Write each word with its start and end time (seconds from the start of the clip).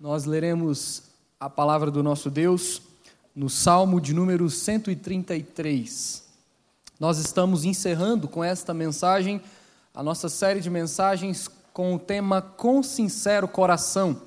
Nós 0.00 0.24
leremos 0.24 1.04
a 1.38 1.48
palavra 1.48 1.92
do 1.92 2.02
nosso 2.02 2.28
Deus 2.28 2.82
no 3.32 3.48
Salmo 3.48 4.00
de 4.00 4.12
número 4.12 4.50
133. 4.50 6.24
Nós 6.98 7.18
estamos 7.18 7.64
encerrando 7.64 8.26
com 8.26 8.42
esta 8.42 8.74
mensagem 8.74 9.40
a 9.94 10.02
nossa 10.02 10.28
série 10.28 10.60
de 10.60 10.68
mensagens 10.68 11.48
com 11.72 11.94
o 11.94 12.00
tema 12.00 12.42
Com 12.42 12.82
Sincero 12.82 13.46
Coração, 13.46 14.22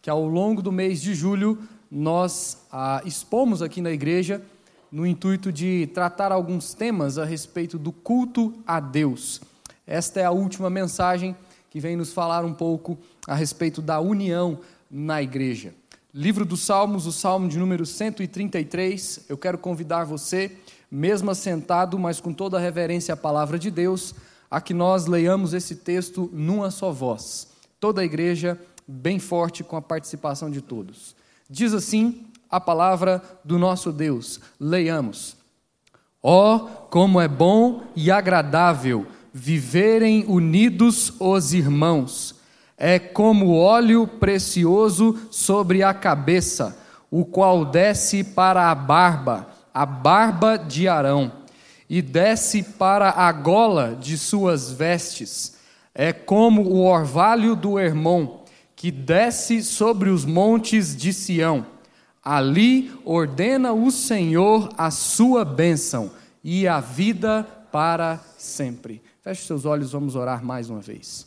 que 0.00 0.08
ao 0.08 0.24
longo 0.24 0.62
do 0.62 0.70
mês 0.70 1.02
de 1.02 1.12
julho 1.12 1.58
nós 1.90 2.58
expomos 3.04 3.60
aqui 3.60 3.80
na 3.80 3.90
igreja 3.90 4.40
no 4.90 5.04
intuito 5.04 5.50
de 5.50 5.88
tratar 5.92 6.30
alguns 6.30 6.74
temas 6.74 7.18
a 7.18 7.24
respeito 7.24 7.76
do 7.76 7.90
culto 7.90 8.54
a 8.64 8.78
Deus. 8.78 9.40
Esta 9.84 10.20
é 10.20 10.24
a 10.24 10.30
última 10.30 10.70
mensagem 10.70 11.34
que 11.74 11.80
vem 11.80 11.96
nos 11.96 12.12
falar 12.12 12.44
um 12.44 12.54
pouco 12.54 12.96
a 13.26 13.34
respeito 13.34 13.82
da 13.82 13.98
união 13.98 14.60
na 14.88 15.20
igreja. 15.20 15.74
Livro 16.14 16.44
dos 16.44 16.60
Salmos, 16.60 17.04
o 17.04 17.10
Salmo 17.10 17.48
de 17.48 17.58
número 17.58 17.84
133. 17.84 19.24
Eu 19.28 19.36
quero 19.36 19.58
convidar 19.58 20.04
você, 20.04 20.56
mesmo 20.88 21.32
assentado, 21.32 21.98
mas 21.98 22.20
com 22.20 22.32
toda 22.32 22.58
a 22.58 22.60
reverência 22.60 23.14
à 23.14 23.16
palavra 23.16 23.58
de 23.58 23.72
Deus, 23.72 24.14
a 24.48 24.60
que 24.60 24.72
nós 24.72 25.06
leiamos 25.06 25.52
esse 25.52 25.74
texto 25.74 26.30
numa 26.32 26.70
só 26.70 26.92
voz. 26.92 27.48
Toda 27.80 28.02
a 28.02 28.04
igreja 28.04 28.56
bem 28.86 29.18
forte 29.18 29.64
com 29.64 29.76
a 29.76 29.82
participação 29.82 30.48
de 30.52 30.60
todos. 30.60 31.16
Diz 31.50 31.74
assim 31.74 32.24
a 32.48 32.60
palavra 32.60 33.20
do 33.44 33.58
nosso 33.58 33.90
Deus. 33.90 34.38
Leiamos. 34.60 35.36
Ó, 36.22 36.54
oh, 36.54 36.60
como 36.86 37.20
é 37.20 37.26
bom 37.26 37.82
e 37.96 38.12
agradável 38.12 39.08
viverem 39.36 40.24
unidos 40.28 41.12
os 41.18 41.52
irmãos. 41.52 42.36
É 42.78 43.00
como 43.00 43.56
óleo 43.56 44.06
precioso 44.06 45.18
sobre 45.28 45.82
a 45.82 45.92
cabeça, 45.92 46.78
o 47.10 47.24
qual 47.24 47.64
desce 47.64 48.22
para 48.22 48.70
a 48.70 48.74
barba, 48.76 49.48
a 49.72 49.84
barba 49.84 50.56
de 50.56 50.86
Arão, 50.86 51.32
e 51.90 52.00
desce 52.00 52.62
para 52.62 53.10
a 53.10 53.32
gola 53.32 53.98
de 54.00 54.16
suas 54.16 54.70
vestes. 54.70 55.56
É 55.92 56.12
como 56.12 56.62
o 56.62 56.84
orvalho 56.84 57.56
do 57.56 57.78
Hermon, 57.78 58.40
que 58.76 58.90
desce 58.90 59.62
sobre 59.62 60.10
os 60.10 60.24
montes 60.24 60.96
de 60.96 61.12
Sião. 61.12 61.66
Ali 62.24 62.92
ordena 63.04 63.72
o 63.72 63.90
Senhor 63.90 64.70
a 64.78 64.90
sua 64.90 65.44
bênção 65.44 66.10
e 66.42 66.66
a 66.66 66.80
vida 66.80 67.46
para 67.70 68.20
sempre. 68.38 69.02
Feche 69.24 69.46
seus 69.46 69.64
olhos, 69.64 69.92
vamos 69.92 70.16
orar 70.16 70.44
mais 70.44 70.68
uma 70.68 70.80
vez. 70.80 71.26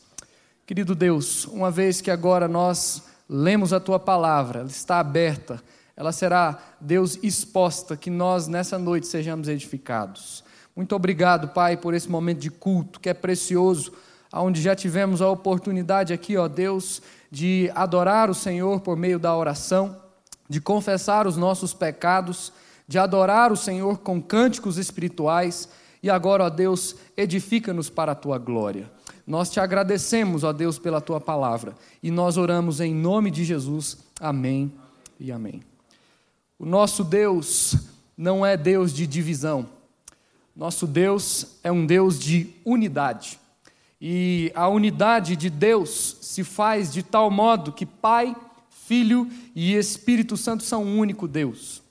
Querido 0.67 0.93
Deus, 0.93 1.45
uma 1.45 1.71
vez 1.71 1.99
que 1.99 2.11
agora 2.11 2.47
nós 2.47 3.01
lemos 3.27 3.73
a 3.73 3.79
tua 3.79 3.97
palavra, 3.97 4.59
ela 4.59 4.69
está 4.69 4.99
aberta, 4.99 5.59
ela 5.95 6.11
será, 6.11 6.59
Deus, 6.79 7.17
exposta, 7.23 7.97
que 7.97 8.11
nós 8.11 8.47
nessa 8.47 8.77
noite 8.77 9.07
sejamos 9.07 9.47
edificados. 9.47 10.43
Muito 10.75 10.95
obrigado, 10.95 11.47
Pai, 11.47 11.75
por 11.75 11.95
esse 11.95 12.07
momento 12.07 12.37
de 12.37 12.51
culto 12.51 12.99
que 12.99 13.09
é 13.09 13.15
precioso, 13.15 13.91
onde 14.31 14.61
já 14.61 14.75
tivemos 14.75 15.19
a 15.19 15.31
oportunidade 15.31 16.13
aqui, 16.13 16.37
ó 16.37 16.47
Deus, 16.47 17.01
de 17.31 17.71
adorar 17.73 18.29
o 18.29 18.35
Senhor 18.35 18.79
por 18.79 18.95
meio 18.95 19.17
da 19.17 19.35
oração, 19.35 19.99
de 20.47 20.61
confessar 20.61 21.25
os 21.25 21.35
nossos 21.35 21.73
pecados, 21.73 22.53
de 22.87 22.99
adorar 22.99 23.51
o 23.51 23.57
Senhor 23.57 23.97
com 23.97 24.21
cânticos 24.21 24.77
espirituais 24.77 25.67
e 26.01 26.09
agora, 26.09 26.45
ó 26.45 26.49
Deus, 26.49 26.95
edifica-nos 27.15 27.89
para 27.89 28.11
a 28.11 28.15
tua 28.15 28.37
glória. 28.37 28.89
Nós 29.25 29.49
te 29.49 29.59
agradecemos, 29.59 30.43
ó 30.43 30.53
Deus, 30.53 30.79
pela 30.79 31.01
tua 31.01 31.19
palavra 31.19 31.75
e 32.01 32.09
nós 32.09 32.37
oramos 32.37 32.79
em 32.79 32.93
nome 32.93 33.29
de 33.29 33.43
Jesus. 33.43 33.97
Amém 34.19 34.71
e 35.19 35.31
amém. 35.31 35.61
O 36.57 36.65
nosso 36.65 37.03
Deus 37.03 37.75
não 38.17 38.45
é 38.45 38.55
Deus 38.55 38.93
de 38.93 39.05
divisão. 39.05 39.67
Nosso 40.55 40.87
Deus 40.87 41.57
é 41.63 41.71
um 41.71 41.85
Deus 41.85 42.17
de 42.17 42.53
unidade. 42.65 43.39
E 43.99 44.51
a 44.55 44.67
unidade 44.67 45.35
de 45.35 45.49
Deus 45.49 46.17
se 46.21 46.43
faz 46.43 46.91
de 46.93 47.03
tal 47.03 47.29
modo 47.29 47.71
que 47.71 47.85
Pai, 47.85 48.35
Filho 48.69 49.29
e 49.55 49.75
Espírito 49.75 50.37
Santo 50.37 50.63
são 50.63 50.83
um 50.83 50.97
único 50.97 51.27
Deus. 51.27 51.83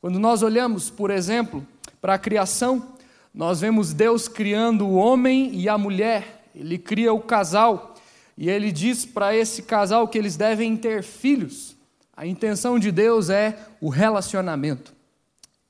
Quando 0.00 0.18
nós 0.18 0.42
olhamos, 0.42 0.88
por 0.88 1.10
exemplo, 1.10 1.66
para 2.00 2.14
a 2.14 2.18
criação, 2.18 2.94
nós 3.32 3.60
vemos 3.60 3.92
Deus 3.92 4.28
criando 4.28 4.86
o 4.86 4.94
homem 4.94 5.54
e 5.54 5.68
a 5.68 5.78
mulher, 5.78 6.44
ele 6.54 6.78
cria 6.78 7.12
o 7.12 7.20
casal, 7.20 7.94
e 8.36 8.48
ele 8.48 8.72
diz 8.72 9.04
para 9.04 9.34
esse 9.34 9.62
casal 9.62 10.08
que 10.08 10.18
eles 10.18 10.36
devem 10.36 10.76
ter 10.76 11.02
filhos. 11.02 11.76
A 12.16 12.26
intenção 12.26 12.78
de 12.78 12.90
Deus 12.90 13.30
é 13.30 13.58
o 13.80 13.88
relacionamento. 13.88 14.92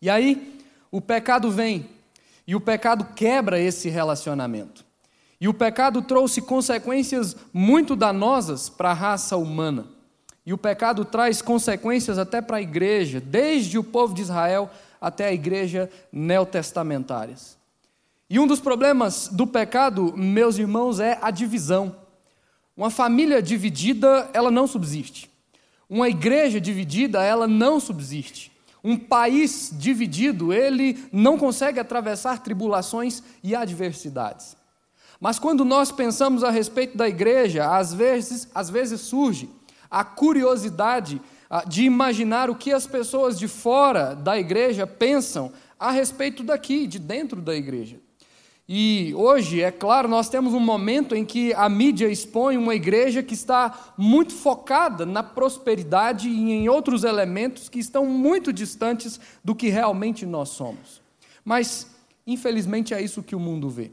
E 0.00 0.08
aí, 0.08 0.58
o 0.90 1.00
pecado 1.00 1.50
vem, 1.50 1.86
e 2.46 2.54
o 2.54 2.60
pecado 2.60 3.06
quebra 3.14 3.60
esse 3.60 3.88
relacionamento. 3.88 4.84
E 5.40 5.48
o 5.48 5.54
pecado 5.54 6.02
trouxe 6.02 6.40
consequências 6.40 7.36
muito 7.52 7.94
danosas 7.94 8.68
para 8.68 8.90
a 8.90 8.94
raça 8.94 9.36
humana. 9.36 9.86
E 10.44 10.52
o 10.52 10.58
pecado 10.58 11.04
traz 11.04 11.42
consequências 11.42 12.18
até 12.18 12.40
para 12.40 12.56
a 12.56 12.62
igreja, 12.62 13.20
desde 13.20 13.78
o 13.78 13.84
povo 13.84 14.14
de 14.14 14.22
Israel 14.22 14.70
até 15.00 15.28
a 15.28 15.32
igreja 15.32 15.90
neotestamentárias. 16.12 17.58
E 18.30 18.38
um 18.38 18.46
dos 18.46 18.60
problemas 18.60 19.28
do 19.28 19.46
pecado, 19.46 20.14
meus 20.16 20.58
irmãos, 20.58 21.00
é 21.00 21.18
a 21.22 21.30
divisão. 21.30 21.96
Uma 22.76 22.90
família 22.90 23.42
dividida, 23.42 24.30
ela 24.32 24.50
não 24.50 24.66
subsiste. 24.66 25.30
Uma 25.88 26.08
igreja 26.08 26.60
dividida, 26.60 27.22
ela 27.22 27.48
não 27.48 27.80
subsiste. 27.80 28.52
Um 28.84 28.96
país 28.96 29.70
dividido, 29.72 30.52
ele 30.52 31.02
não 31.10 31.38
consegue 31.38 31.80
atravessar 31.80 32.42
tribulações 32.42 33.22
e 33.42 33.54
adversidades. 33.54 34.56
Mas 35.20 35.38
quando 35.38 35.64
nós 35.64 35.90
pensamos 35.90 36.44
a 36.44 36.50
respeito 36.50 36.96
da 36.96 37.08
igreja, 37.08 37.74
às 37.76 37.92
vezes, 37.92 38.48
às 38.54 38.70
vezes 38.70 39.00
surge 39.00 39.50
a 39.90 40.04
curiosidade 40.04 41.20
de 41.66 41.84
imaginar 41.84 42.50
o 42.50 42.54
que 42.54 42.72
as 42.72 42.86
pessoas 42.86 43.38
de 43.38 43.48
fora 43.48 44.14
da 44.14 44.38
igreja 44.38 44.86
pensam 44.86 45.52
a 45.78 45.90
respeito 45.90 46.42
daqui, 46.42 46.86
de 46.86 46.98
dentro 46.98 47.40
da 47.40 47.54
igreja. 47.54 48.00
E 48.70 49.14
hoje, 49.16 49.62
é 49.62 49.70
claro, 49.70 50.08
nós 50.08 50.28
temos 50.28 50.52
um 50.52 50.60
momento 50.60 51.14
em 51.14 51.24
que 51.24 51.54
a 51.54 51.70
mídia 51.70 52.06
expõe 52.06 52.58
uma 52.58 52.74
igreja 52.74 53.22
que 53.22 53.32
está 53.32 53.94
muito 53.96 54.34
focada 54.34 55.06
na 55.06 55.22
prosperidade 55.22 56.28
e 56.28 56.52
em 56.52 56.68
outros 56.68 57.02
elementos 57.02 57.70
que 57.70 57.78
estão 57.78 58.04
muito 58.04 58.52
distantes 58.52 59.18
do 59.42 59.54
que 59.54 59.70
realmente 59.70 60.26
nós 60.26 60.50
somos. 60.50 61.00
Mas, 61.42 61.90
infelizmente, 62.26 62.92
é 62.92 63.00
isso 63.00 63.22
que 63.22 63.34
o 63.34 63.40
mundo 63.40 63.70
vê. 63.70 63.90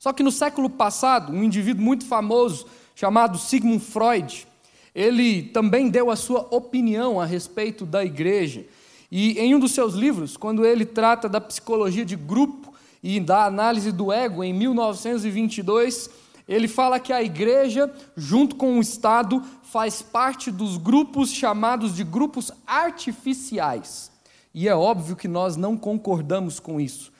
Só 0.00 0.12
que 0.12 0.24
no 0.24 0.32
século 0.32 0.68
passado, 0.68 1.32
um 1.32 1.44
indivíduo 1.44 1.84
muito 1.84 2.04
famoso 2.04 2.66
chamado 2.96 3.38
Sigmund 3.38 3.84
Freud, 3.84 4.48
ele 4.94 5.42
também 5.42 5.88
deu 5.88 6.10
a 6.10 6.16
sua 6.16 6.46
opinião 6.50 7.20
a 7.20 7.24
respeito 7.24 7.86
da 7.86 8.04
igreja. 8.04 8.64
E 9.10 9.38
em 9.38 9.54
um 9.54 9.58
dos 9.58 9.72
seus 9.72 9.94
livros, 9.94 10.36
quando 10.36 10.64
ele 10.64 10.84
trata 10.84 11.28
da 11.28 11.40
psicologia 11.40 12.04
de 12.04 12.16
grupo, 12.16 12.72
e 13.02 13.18
da 13.18 13.44
análise 13.44 13.90
do 13.90 14.12
ego, 14.12 14.44
em 14.44 14.52
1922, 14.52 16.08
ele 16.46 16.68
fala 16.68 17.00
que 17.00 17.12
a 17.12 17.22
igreja, 17.22 17.92
junto 18.16 18.54
com 18.54 18.78
o 18.78 18.80
Estado, 18.80 19.42
faz 19.62 20.00
parte 20.00 20.50
dos 20.50 20.76
grupos 20.76 21.32
chamados 21.32 21.96
de 21.96 22.04
grupos 22.04 22.52
artificiais. 22.66 24.10
E 24.54 24.68
é 24.68 24.74
óbvio 24.74 25.16
que 25.16 25.26
nós 25.26 25.56
não 25.56 25.76
concordamos 25.76 26.60
com 26.60 26.80
isso. 26.80 27.10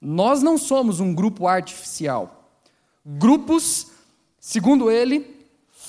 Nós 0.00 0.42
não 0.42 0.58
somos 0.58 1.00
um 1.00 1.14
grupo 1.14 1.46
artificial. 1.46 2.50
Grupos, 3.04 3.86
segundo 4.38 4.90
ele, 4.90 5.39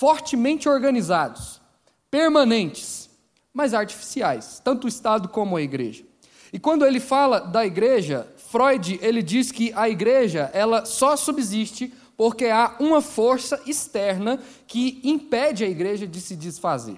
fortemente 0.02 0.68
organizados, 0.68 1.62
permanentes, 2.10 3.08
mas 3.54 3.72
artificiais, 3.72 4.60
tanto 4.66 4.86
o 4.86 4.88
Estado 4.88 5.30
como 5.30 5.56
a 5.56 5.62
igreja. 5.62 6.04
E 6.52 6.58
quando 6.58 6.84
ele 6.88 7.00
fala 7.00 7.40
da 7.40 7.64
igreja, 7.64 8.28
Freud 8.36 8.98
ele 9.00 9.22
diz 9.22 9.52
que 9.52 9.72
a 9.76 9.88
igreja 9.88 10.50
ela 10.56 10.86
só 10.86 11.16
subsiste 11.16 11.94
porque 12.18 12.46
há 12.46 12.78
uma 12.80 13.00
força 13.00 13.62
externa 13.68 14.40
que 14.66 15.00
impede 15.04 15.64
a 15.64 15.70
igreja 15.70 16.08
de 16.08 16.20
se 16.20 16.36
desfazer. 16.36 16.98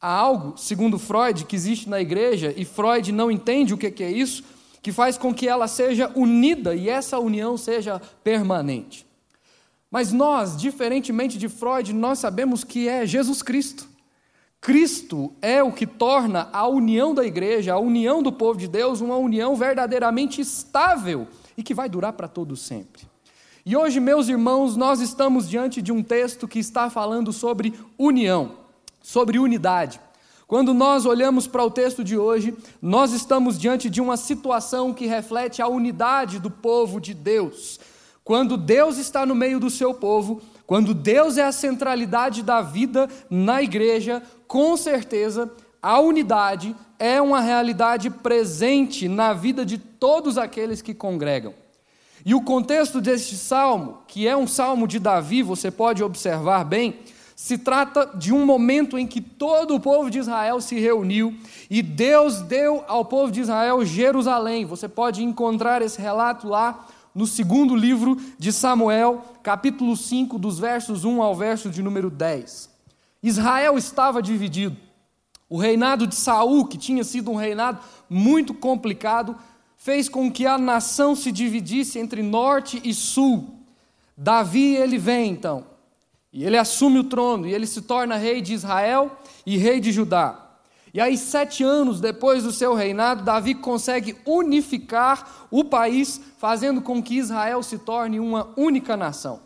Há 0.00 0.12
algo, 0.12 0.56
segundo 0.56 1.00
Freud, 1.00 1.44
que 1.46 1.56
existe 1.56 1.88
na 1.88 2.00
igreja, 2.00 2.54
e 2.56 2.64
Freud 2.64 3.10
não 3.10 3.28
entende 3.28 3.74
o 3.74 3.76
que 3.76 4.04
é 4.04 4.10
isso, 4.12 4.44
que 4.80 4.92
faz 4.92 5.18
com 5.18 5.34
que 5.34 5.48
ela 5.48 5.66
seja 5.66 6.12
unida 6.14 6.76
e 6.76 6.88
essa 6.88 7.18
união 7.18 7.56
seja 7.56 8.00
permanente. 8.22 9.04
Mas 9.94 10.10
nós, 10.10 10.56
diferentemente 10.56 11.38
de 11.38 11.48
Freud, 11.48 11.92
nós 11.92 12.18
sabemos 12.18 12.64
que 12.64 12.88
é 12.88 13.06
Jesus 13.06 13.42
Cristo. 13.42 13.86
Cristo 14.60 15.32
é 15.40 15.62
o 15.62 15.70
que 15.70 15.86
torna 15.86 16.48
a 16.52 16.66
união 16.66 17.14
da 17.14 17.24
igreja, 17.24 17.74
a 17.74 17.78
união 17.78 18.20
do 18.20 18.32
povo 18.32 18.58
de 18.58 18.66
Deus, 18.66 19.00
uma 19.00 19.16
união 19.16 19.54
verdadeiramente 19.54 20.40
estável 20.40 21.28
e 21.56 21.62
que 21.62 21.72
vai 21.72 21.88
durar 21.88 22.12
para 22.14 22.26
todo 22.26 22.56
sempre. 22.56 23.04
E 23.64 23.76
hoje, 23.76 24.00
meus 24.00 24.28
irmãos, 24.28 24.76
nós 24.76 24.98
estamos 24.98 25.48
diante 25.48 25.80
de 25.80 25.92
um 25.92 26.02
texto 26.02 26.48
que 26.48 26.58
está 26.58 26.90
falando 26.90 27.32
sobre 27.32 27.72
união, 27.96 28.56
sobre 29.00 29.38
unidade. 29.38 30.00
Quando 30.48 30.74
nós 30.74 31.06
olhamos 31.06 31.46
para 31.46 31.62
o 31.62 31.70
texto 31.70 32.02
de 32.02 32.18
hoje, 32.18 32.52
nós 32.82 33.12
estamos 33.12 33.56
diante 33.56 33.88
de 33.88 34.00
uma 34.00 34.16
situação 34.16 34.92
que 34.92 35.06
reflete 35.06 35.62
a 35.62 35.68
unidade 35.68 36.40
do 36.40 36.50
povo 36.50 37.00
de 37.00 37.14
Deus. 37.14 37.78
Quando 38.24 38.56
Deus 38.56 38.96
está 38.96 39.26
no 39.26 39.34
meio 39.34 39.60
do 39.60 39.68
seu 39.68 39.92
povo, 39.92 40.40
quando 40.66 40.94
Deus 40.94 41.36
é 41.36 41.44
a 41.44 41.52
centralidade 41.52 42.42
da 42.42 42.62
vida 42.62 43.06
na 43.28 43.62
igreja, 43.62 44.22
com 44.48 44.76
certeza 44.78 45.52
a 45.82 46.00
unidade 46.00 46.74
é 46.98 47.20
uma 47.20 47.40
realidade 47.40 48.08
presente 48.08 49.06
na 49.06 49.34
vida 49.34 49.66
de 49.66 49.76
todos 49.76 50.38
aqueles 50.38 50.80
que 50.80 50.94
congregam. 50.94 51.52
E 52.24 52.34
o 52.34 52.40
contexto 52.40 53.02
deste 53.02 53.36
salmo, 53.36 53.98
que 54.08 54.26
é 54.26 54.34
um 54.34 54.46
salmo 54.46 54.88
de 54.88 54.98
Davi, 54.98 55.42
você 55.42 55.70
pode 55.70 56.02
observar 56.02 56.64
bem, 56.64 57.00
se 57.36 57.58
trata 57.58 58.10
de 58.14 58.32
um 58.32 58.46
momento 58.46 58.96
em 58.96 59.06
que 59.06 59.20
todo 59.20 59.74
o 59.74 59.80
povo 59.80 60.10
de 60.10 60.20
Israel 60.20 60.62
se 60.62 60.80
reuniu 60.80 61.34
e 61.68 61.82
Deus 61.82 62.40
deu 62.40 62.82
ao 62.88 63.04
povo 63.04 63.30
de 63.30 63.42
Israel 63.42 63.84
Jerusalém. 63.84 64.64
Você 64.64 64.88
pode 64.88 65.22
encontrar 65.22 65.82
esse 65.82 66.00
relato 66.00 66.48
lá 66.48 66.86
no 67.14 67.26
segundo 67.26 67.76
livro 67.76 68.20
de 68.38 68.52
Samuel, 68.52 69.24
capítulo 69.42 69.96
5, 69.96 70.38
dos 70.38 70.58
versos 70.58 71.04
1 71.04 71.22
ao 71.22 71.34
verso 71.34 71.70
de 71.70 71.82
número 71.82 72.10
10. 72.10 72.68
Israel 73.22 73.78
estava 73.78 74.20
dividido. 74.20 74.76
O 75.48 75.56
reinado 75.56 76.06
de 76.06 76.16
Saul, 76.16 76.66
que 76.66 76.76
tinha 76.76 77.04
sido 77.04 77.30
um 77.30 77.36
reinado 77.36 77.78
muito 78.10 78.52
complicado, 78.52 79.36
fez 79.76 80.08
com 80.08 80.32
que 80.32 80.46
a 80.46 80.58
nação 80.58 81.14
se 81.14 81.30
dividisse 81.30 81.98
entre 81.98 82.22
norte 82.22 82.80
e 82.82 82.92
sul. 82.92 83.60
Davi, 84.16 84.74
ele 84.74 84.98
vem 84.98 85.30
então, 85.30 85.64
e 86.32 86.44
ele 86.44 86.56
assume 86.56 86.98
o 86.98 87.04
trono, 87.04 87.46
e 87.46 87.54
ele 87.54 87.66
se 87.66 87.82
torna 87.82 88.16
rei 88.16 88.40
de 88.40 88.54
Israel 88.54 89.16
e 89.46 89.56
rei 89.56 89.80
de 89.80 89.92
Judá. 89.92 90.43
E 90.94 91.00
aí, 91.00 91.18
sete 91.18 91.64
anos 91.64 92.00
depois 92.00 92.44
do 92.44 92.52
seu 92.52 92.72
reinado, 92.72 93.24
Davi 93.24 93.52
consegue 93.52 94.16
unificar 94.24 95.48
o 95.50 95.64
país, 95.64 96.20
fazendo 96.38 96.80
com 96.80 97.02
que 97.02 97.16
Israel 97.16 97.64
se 97.64 97.78
torne 97.78 98.20
uma 98.20 98.54
única 98.56 98.96
nação. 98.96 99.40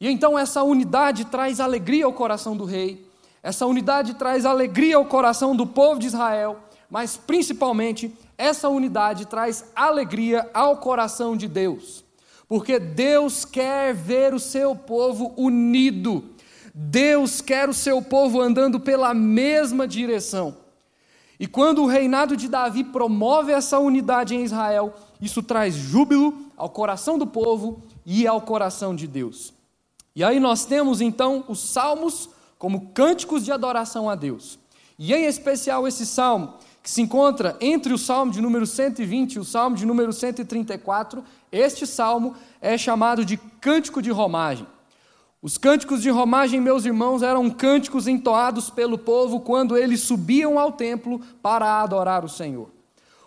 E 0.00 0.10
então 0.10 0.36
essa 0.36 0.64
unidade 0.64 1.24
traz 1.26 1.60
alegria 1.60 2.04
ao 2.04 2.12
coração 2.12 2.56
do 2.56 2.64
rei, 2.64 3.06
essa 3.44 3.64
unidade 3.64 4.14
traz 4.14 4.44
alegria 4.44 4.96
ao 4.96 5.04
coração 5.04 5.54
do 5.54 5.68
povo 5.68 6.00
de 6.00 6.08
Israel, 6.08 6.58
mas 6.90 7.16
principalmente 7.16 8.12
essa 8.36 8.68
unidade 8.68 9.24
traz 9.24 9.70
alegria 9.74 10.50
ao 10.52 10.78
coração 10.78 11.36
de 11.36 11.46
Deus, 11.46 12.04
porque 12.48 12.80
Deus 12.80 13.44
quer 13.44 13.94
ver 13.94 14.34
o 14.34 14.40
seu 14.40 14.74
povo 14.74 15.32
unido, 15.36 16.24
Deus 16.78 17.40
quer 17.40 17.70
o 17.70 17.72
seu 17.72 18.02
povo 18.02 18.38
andando 18.38 18.78
pela 18.78 19.14
mesma 19.14 19.88
direção. 19.88 20.58
E 21.40 21.46
quando 21.46 21.82
o 21.82 21.86
reinado 21.86 22.36
de 22.36 22.48
Davi 22.48 22.84
promove 22.84 23.50
essa 23.50 23.78
unidade 23.78 24.34
em 24.34 24.44
Israel, 24.44 24.92
isso 25.18 25.42
traz 25.42 25.74
júbilo 25.74 26.36
ao 26.54 26.68
coração 26.68 27.16
do 27.16 27.26
povo 27.26 27.80
e 28.04 28.26
ao 28.26 28.42
coração 28.42 28.94
de 28.94 29.06
Deus. 29.06 29.54
E 30.14 30.22
aí 30.22 30.38
nós 30.38 30.66
temos 30.66 31.00
então 31.00 31.44
os 31.48 31.60
salmos 31.60 32.28
como 32.58 32.88
cânticos 32.88 33.42
de 33.42 33.50
adoração 33.50 34.10
a 34.10 34.14
Deus. 34.14 34.58
E 34.98 35.14
em 35.14 35.24
especial 35.24 35.88
esse 35.88 36.04
salmo, 36.04 36.56
que 36.82 36.90
se 36.90 37.00
encontra 37.00 37.56
entre 37.58 37.94
o 37.94 37.98
salmo 37.98 38.30
de 38.30 38.42
número 38.42 38.66
120 38.66 39.32
e 39.32 39.38
o 39.38 39.44
salmo 39.44 39.76
de 39.76 39.86
número 39.86 40.12
134, 40.12 41.24
este 41.50 41.86
salmo 41.86 42.34
é 42.60 42.76
chamado 42.76 43.24
de 43.24 43.38
cântico 43.38 44.02
de 44.02 44.10
romagem. 44.10 44.66
Os 45.42 45.58
cânticos 45.58 46.02
de 46.02 46.10
romagem, 46.10 46.60
meus 46.60 46.84
irmãos, 46.84 47.22
eram 47.22 47.50
cânticos 47.50 48.08
entoados 48.08 48.70
pelo 48.70 48.96
povo 48.96 49.40
quando 49.40 49.76
eles 49.76 50.00
subiam 50.00 50.58
ao 50.58 50.72
templo 50.72 51.20
para 51.42 51.82
adorar 51.82 52.24
o 52.24 52.28
Senhor. 52.28 52.70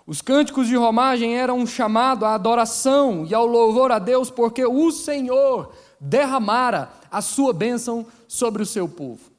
Os 0.08 0.22
cânticos 0.22 0.68
de 0.68 0.76
romagem 0.76 1.38
eram 1.38 1.60
um 1.60 1.68
chamado 1.68 2.26
à 2.26 2.34
adoração 2.34 3.28
e 3.30 3.34
ao 3.36 3.46
louvor 3.46 3.92
a 3.92 4.00
Deus, 4.00 4.32
porque 4.32 4.66
o 4.66 4.92
Senhor 4.92 5.72
derramara 6.00 6.92
a 7.12 7.22
sua 7.22 7.54
bênção 7.54 8.08
sobre 8.28 8.64
o 8.64 8.66
seu 8.66 8.90
povo. 8.90 9.30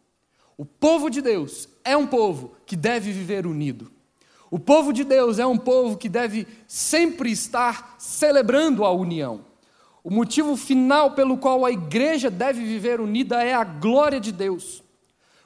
O 0.56 0.64
povo 0.64 1.10
de 1.10 1.20
Deus 1.20 1.68
é 1.82 1.96
um 1.96 2.06
povo 2.06 2.52
que 2.64 2.76
deve 2.76 3.10
viver 3.10 3.46
unido. 3.46 3.90
O 4.48 4.60
povo 4.60 4.92
de 4.92 5.02
Deus 5.02 5.40
é 5.40 5.46
um 5.46 5.58
povo 5.58 5.96
que 5.96 6.08
deve 6.08 6.46
sempre 6.68 7.32
estar 7.32 7.96
celebrando 7.98 8.84
a 8.84 8.92
união. 8.92 9.49
O 10.02 10.10
motivo 10.10 10.56
final 10.56 11.12
pelo 11.12 11.36
qual 11.36 11.64
a 11.64 11.70
igreja 11.70 12.30
deve 12.30 12.64
viver 12.64 13.00
unida 13.00 13.42
é 13.42 13.54
a 13.54 13.64
glória 13.64 14.18
de 14.18 14.32
Deus. 14.32 14.82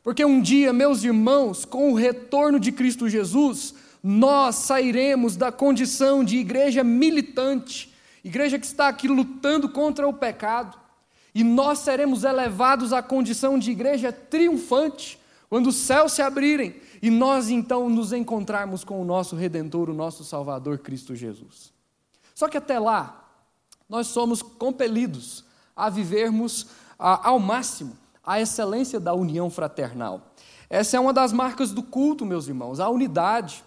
Porque 0.03 0.25
um 0.25 0.41
dia, 0.41 0.73
meus 0.73 1.03
irmãos, 1.03 1.65
com 1.65 1.91
o 1.91 1.97
retorno 1.97 2.61
de 2.61 2.71
Cristo 2.71 3.09
Jesus, 3.09 3.75
nós 4.03 4.57
sairemos 4.57 5.35
da 5.35 5.51
condição 5.51 6.23
de 6.23 6.37
igreja 6.37 6.85
militante, 6.85 7.93
igreja 8.23 8.59
que 8.59 8.67
está 8.67 8.89
aqui 8.89 9.09
lutando 9.09 9.69
contra 9.69 10.07
o 10.07 10.13
pecado, 10.13 10.79
e 11.35 11.43
nós 11.43 11.81
seremos 11.81 12.23
elevados 12.23 12.93
à 12.93 13.03
condição 13.03 13.59
de 13.59 13.71
igreja 13.71 14.13
triunfante, 14.13 15.19
quando 15.49 15.69
os 15.69 15.77
céus 15.77 16.13
se 16.13 16.23
abrirem 16.23 16.77
e 17.01 17.11
nós 17.11 17.49
então 17.49 17.89
nos 17.89 18.13
encontrarmos 18.13 18.85
com 18.85 19.01
o 19.01 19.05
nosso 19.05 19.37
Redentor, 19.37 19.89
o 19.89 19.95
nosso 19.95 20.25
Salvador 20.25 20.79
Cristo 20.79 21.15
Jesus. 21.15 21.73
Só 22.35 22.49
que 22.49 22.57
até 22.57 22.79
lá, 22.79 23.24
nós 23.95 24.09
somos 24.09 24.43
compelidos 24.43 25.45
a 25.77 25.89
vivermos 25.89 26.67
a, 26.99 27.29
ao 27.29 27.39
máximo 27.39 27.97
a 28.27 28.41
excelência 28.41 28.99
da 28.99 29.15
união 29.15 29.49
fraternal. 29.49 30.33
Essa 30.69 30.97
é 30.97 31.01
uma 31.01 31.13
das 31.13 31.33
marcas 31.33 31.71
do 31.71 31.81
culto, 31.81 32.27
meus 32.27 32.49
irmãos, 32.49 32.81
a 32.81 32.89
unidade. 32.89 33.63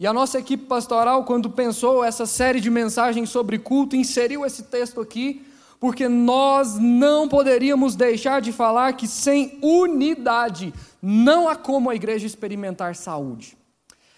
E 0.00 0.06
a 0.06 0.12
nossa 0.12 0.40
equipe 0.40 0.64
pastoral, 0.64 1.24
quando 1.24 1.48
pensou 1.48 2.02
essa 2.02 2.26
série 2.26 2.60
de 2.60 2.70
mensagens 2.70 3.30
sobre 3.30 3.56
culto, 3.56 3.94
inseriu 3.94 4.44
esse 4.44 4.64
texto 4.64 5.00
aqui, 5.00 5.46
porque 5.78 6.08
nós 6.08 6.76
não 6.80 7.28
poderíamos 7.28 7.94
deixar 7.94 8.40
de 8.40 8.50
falar 8.50 8.94
que 8.94 9.06
sem 9.06 9.60
unidade 9.62 10.74
não 11.00 11.48
há 11.48 11.54
como 11.54 11.88
a 11.88 11.94
igreja 11.94 12.26
experimentar 12.26 12.96
saúde. 12.96 13.56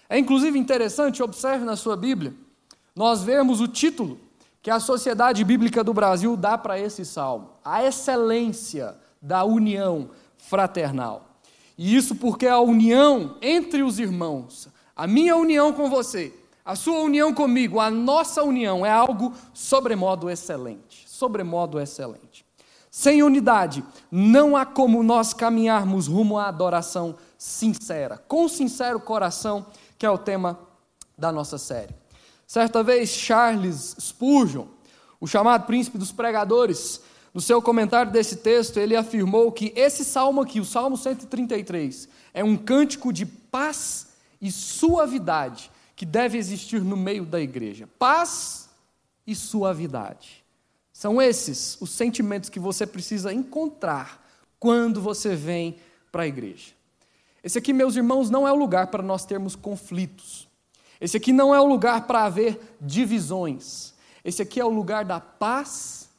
É 0.09 0.17
inclusive 0.17 0.57
interessante, 0.57 1.21
observe 1.21 1.63
na 1.63 1.75
sua 1.75 1.95
Bíblia, 1.95 2.33
nós 2.95 3.21
vemos 3.21 3.61
o 3.61 3.67
título 3.67 4.24
que 4.65 4.71
a 4.71 4.79
Sociedade 4.79 5.43
Bíblica 5.43 5.83
do 5.83 5.93
Brasil 5.93 6.35
dá 6.35 6.57
para 6.57 6.79
esse 6.79 7.05
salmo: 7.05 7.51
A 7.63 7.83
excelência 7.83 8.95
da 9.21 9.43
união 9.43 10.09
fraternal. 10.39 11.21
E 11.77 11.95
isso 11.95 12.15
porque 12.15 12.47
a 12.47 12.59
união 12.59 13.37
entre 13.43 13.83
os 13.83 13.99
irmãos, 13.99 14.67
a 14.95 15.05
minha 15.05 15.37
união 15.37 15.71
com 15.71 15.87
você, 15.87 16.33
a 16.65 16.75
sua 16.75 17.01
união 17.01 17.31
comigo, 17.31 17.79
a 17.79 17.91
nossa 17.91 18.41
união 18.41 18.83
é 18.83 18.89
algo 18.91 19.33
sobremodo 19.53 20.31
excelente, 20.31 21.07
sobremodo 21.07 21.79
excelente. 21.79 22.43
Sem 22.89 23.21
unidade, 23.21 23.83
não 24.09 24.57
há 24.57 24.65
como 24.65 25.03
nós 25.03 25.31
caminharmos 25.31 26.07
rumo 26.07 26.39
à 26.39 26.47
adoração 26.47 27.15
sincera, 27.37 28.17
com 28.27 28.49
sincero 28.49 28.99
coração, 28.99 29.63
que 29.95 30.07
é 30.07 30.09
o 30.09 30.17
tema 30.17 30.57
da 31.15 31.31
nossa 31.31 31.59
série. 31.59 31.93
Certa 32.47 32.83
vez, 32.83 33.09
Charles 33.09 33.95
Spurgeon, 33.99 34.67
o 35.19 35.27
chamado 35.27 35.65
príncipe 35.65 35.97
dos 35.97 36.11
pregadores, 36.11 37.01
no 37.33 37.41
seu 37.41 37.61
comentário 37.61 38.11
desse 38.11 38.37
texto, 38.37 38.77
ele 38.77 38.95
afirmou 38.95 39.51
que 39.51 39.73
esse 39.75 40.05
salmo 40.05 40.41
aqui, 40.41 40.59
o 40.59 40.65
Salmo 40.65 40.95
133, 40.95 42.07
é 42.33 42.43
um 42.43 42.55
cântico 42.55 43.11
de 43.11 43.25
paz 43.25 44.07
e 44.39 44.51
suavidade 44.51 45.71
que 45.95 46.05
deve 46.05 46.37
existir 46.37 46.81
no 46.81 46.95
meio 46.95 47.25
da 47.25 47.41
igreja. 47.41 47.89
Paz 47.99 48.69
e 49.25 49.33
suavidade. 49.35 50.43
São 50.93 51.21
esses 51.21 51.77
os 51.81 51.89
sentimentos 51.89 52.49
que 52.49 52.59
você 52.59 52.85
precisa 52.85 53.33
encontrar 53.33 54.23
quando 54.59 55.01
você 55.01 55.35
vem 55.35 55.77
para 56.11 56.23
a 56.23 56.27
igreja. 56.27 56.71
Esse 57.43 57.57
aqui, 57.57 57.73
meus 57.73 57.95
irmãos, 57.95 58.29
não 58.29 58.47
é 58.47 58.51
o 58.51 58.55
lugar 58.55 58.87
para 58.87 59.03
nós 59.03 59.25
termos 59.25 59.55
conflitos. 59.55 60.47
Esse 61.05 61.17
aqui 61.17 61.31
não 61.31 61.53
é 61.53 61.61
o 61.61 61.67
lugar 61.67 62.07
para 62.07 62.23
haver 62.23 62.59
divisões. 62.81 63.93
Esse 64.23 64.41
aqui 64.41 64.59
é 64.59 64.65
o 64.65 64.69
lugar 64.69 65.05
da 65.05 65.19
paz 65.19 66.09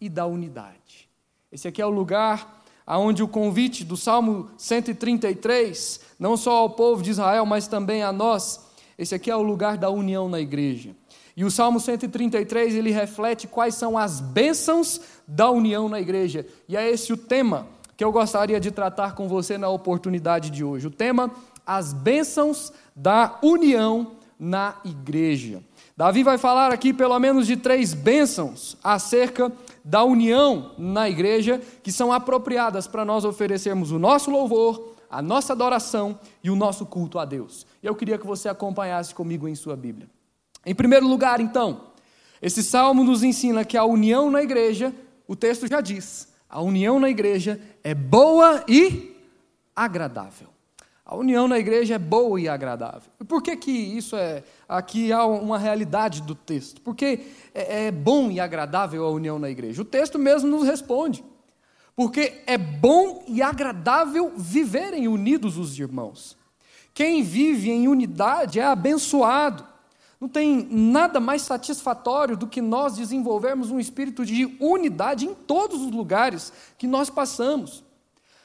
e 0.00 0.08
da 0.08 0.24
unidade. 0.24 1.10
Esse 1.50 1.66
aqui 1.66 1.82
é 1.82 1.84
o 1.84 1.90
lugar 1.90 2.62
aonde 2.86 3.24
o 3.24 3.26
convite 3.28 3.82
do 3.84 3.96
Salmo 3.96 4.48
133, 4.56 5.98
não 6.16 6.36
só 6.36 6.58
ao 6.58 6.70
povo 6.70 7.02
de 7.02 7.10
Israel, 7.10 7.44
mas 7.44 7.66
também 7.66 8.04
a 8.04 8.12
nós, 8.12 8.64
esse 8.96 9.16
aqui 9.16 9.32
é 9.32 9.34
o 9.34 9.42
lugar 9.42 9.76
da 9.76 9.90
união 9.90 10.28
na 10.28 10.38
igreja. 10.38 10.94
E 11.36 11.44
o 11.44 11.50
Salmo 11.50 11.80
133, 11.80 12.76
ele 12.76 12.92
reflete 12.92 13.48
quais 13.48 13.74
são 13.74 13.98
as 13.98 14.20
bênçãos 14.20 15.00
da 15.26 15.50
união 15.50 15.88
na 15.88 16.00
igreja. 16.00 16.46
E 16.68 16.76
é 16.76 16.88
esse 16.88 17.12
o 17.12 17.16
tema 17.16 17.66
que 17.96 18.04
eu 18.04 18.12
gostaria 18.12 18.60
de 18.60 18.70
tratar 18.70 19.16
com 19.16 19.26
você 19.26 19.58
na 19.58 19.68
oportunidade 19.68 20.50
de 20.50 20.62
hoje. 20.62 20.86
O 20.86 20.90
tema, 20.92 21.32
as 21.66 21.92
bênçãos 21.92 22.72
da 22.94 23.40
união 23.42 24.15
na 24.38 24.76
igreja. 24.84 25.62
Davi 25.96 26.22
vai 26.22 26.36
falar 26.36 26.72
aqui 26.72 26.92
pelo 26.92 27.18
menos 27.18 27.46
de 27.46 27.56
três 27.56 27.94
bênçãos 27.94 28.76
acerca 28.84 29.50
da 29.84 30.04
união 30.04 30.74
na 30.76 31.08
igreja 31.08 31.60
que 31.82 31.90
são 31.90 32.12
apropriadas 32.12 32.86
para 32.86 33.04
nós 33.04 33.24
oferecermos 33.24 33.92
o 33.92 33.98
nosso 33.98 34.30
louvor, 34.30 34.94
a 35.10 35.22
nossa 35.22 35.52
adoração 35.52 36.18
e 36.42 36.50
o 36.50 36.56
nosso 36.56 36.84
culto 36.84 37.18
a 37.18 37.24
Deus. 37.24 37.66
Eu 37.82 37.94
queria 37.94 38.18
que 38.18 38.26
você 38.26 38.48
acompanhasse 38.48 39.14
comigo 39.14 39.48
em 39.48 39.54
sua 39.54 39.76
Bíblia. 39.76 40.08
Em 40.64 40.74
primeiro 40.74 41.06
lugar, 41.06 41.40
então, 41.40 41.92
esse 42.42 42.62
salmo 42.62 43.04
nos 43.04 43.22
ensina 43.22 43.64
que 43.64 43.76
a 43.76 43.84
união 43.84 44.30
na 44.30 44.42
igreja, 44.42 44.92
o 45.26 45.36
texto 45.36 45.66
já 45.66 45.80
diz, 45.80 46.28
a 46.48 46.60
união 46.60 47.00
na 47.00 47.08
igreja 47.08 47.60
é 47.82 47.94
boa 47.94 48.64
e 48.68 49.16
agradável. 49.74 50.48
A 51.08 51.14
união 51.14 51.46
na 51.46 51.56
igreja 51.56 51.94
é 51.94 51.98
boa 51.98 52.40
e 52.40 52.48
agradável. 52.48 53.08
Por 53.28 53.40
que, 53.40 53.56
que 53.56 53.70
isso 53.70 54.16
é. 54.16 54.42
Aqui 54.68 55.12
há 55.12 55.24
uma 55.24 55.56
realidade 55.56 56.20
do 56.20 56.34
texto? 56.34 56.80
Porque 56.80 57.20
é, 57.54 57.86
é 57.86 57.90
bom 57.92 58.28
e 58.28 58.40
agradável 58.40 59.04
a 59.04 59.10
união 59.10 59.38
na 59.38 59.48
igreja. 59.48 59.82
O 59.82 59.84
texto 59.84 60.18
mesmo 60.18 60.50
nos 60.50 60.66
responde. 60.66 61.24
Porque 61.94 62.42
é 62.44 62.58
bom 62.58 63.24
e 63.28 63.40
agradável 63.40 64.32
viverem 64.36 65.06
unidos 65.06 65.56
os 65.56 65.78
irmãos. 65.78 66.36
Quem 66.92 67.22
vive 67.22 67.70
em 67.70 67.86
unidade 67.86 68.58
é 68.58 68.64
abençoado. 68.64 69.64
Não 70.20 70.28
tem 70.28 70.66
nada 70.68 71.20
mais 71.20 71.42
satisfatório 71.42 72.36
do 72.36 72.48
que 72.48 72.60
nós 72.60 72.96
desenvolvermos 72.96 73.70
um 73.70 73.78
espírito 73.78 74.26
de 74.26 74.56
unidade 74.58 75.24
em 75.24 75.34
todos 75.34 75.82
os 75.82 75.92
lugares 75.92 76.52
que 76.76 76.88
nós 76.88 77.08
passamos. 77.08 77.85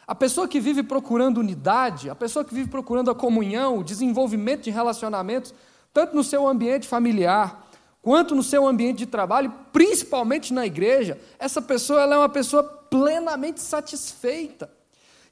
A 0.07 0.15
pessoa 0.15 0.47
que 0.47 0.59
vive 0.59 0.83
procurando 0.83 1.39
unidade, 1.39 2.09
a 2.09 2.15
pessoa 2.15 2.43
que 2.43 2.53
vive 2.53 2.69
procurando 2.69 3.11
a 3.11 3.15
comunhão, 3.15 3.77
o 3.77 3.83
desenvolvimento 3.83 4.63
de 4.63 4.71
relacionamentos, 4.71 5.53
tanto 5.93 6.15
no 6.15 6.23
seu 6.23 6.47
ambiente 6.47 6.87
familiar, 6.87 7.67
quanto 8.01 8.35
no 8.35 8.43
seu 8.43 8.67
ambiente 8.67 8.99
de 8.99 9.05
trabalho, 9.05 9.53
principalmente 9.71 10.53
na 10.53 10.65
igreja, 10.65 11.19
essa 11.37 11.61
pessoa 11.61 12.01
ela 12.01 12.15
é 12.15 12.17
uma 12.17 12.29
pessoa 12.29 12.63
plenamente 12.63 13.61
satisfeita. 13.61 14.69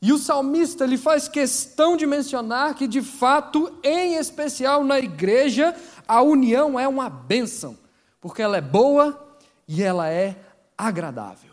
E 0.02 0.14
o 0.14 0.18
salmista 0.18 0.86
ele 0.86 0.98
faz 0.98 1.28
questão 1.28 1.98
de 1.98 2.06
mencionar 2.06 2.74
que, 2.74 2.88
de 2.88 3.02
fato, 3.02 3.74
em 3.84 4.16
especial 4.16 4.84
na 4.84 4.98
igreja, 4.98 5.76
a 6.08 6.22
união 6.22 6.80
é 6.80 6.88
uma 6.88 7.10
bênção, 7.10 7.78
porque 8.22 8.42
ela 8.42 8.58
é 8.58 8.62
boa 8.62 9.28
e 9.68 9.84
ela 9.84 10.10
é 10.10 10.38
agradável. 10.78 11.49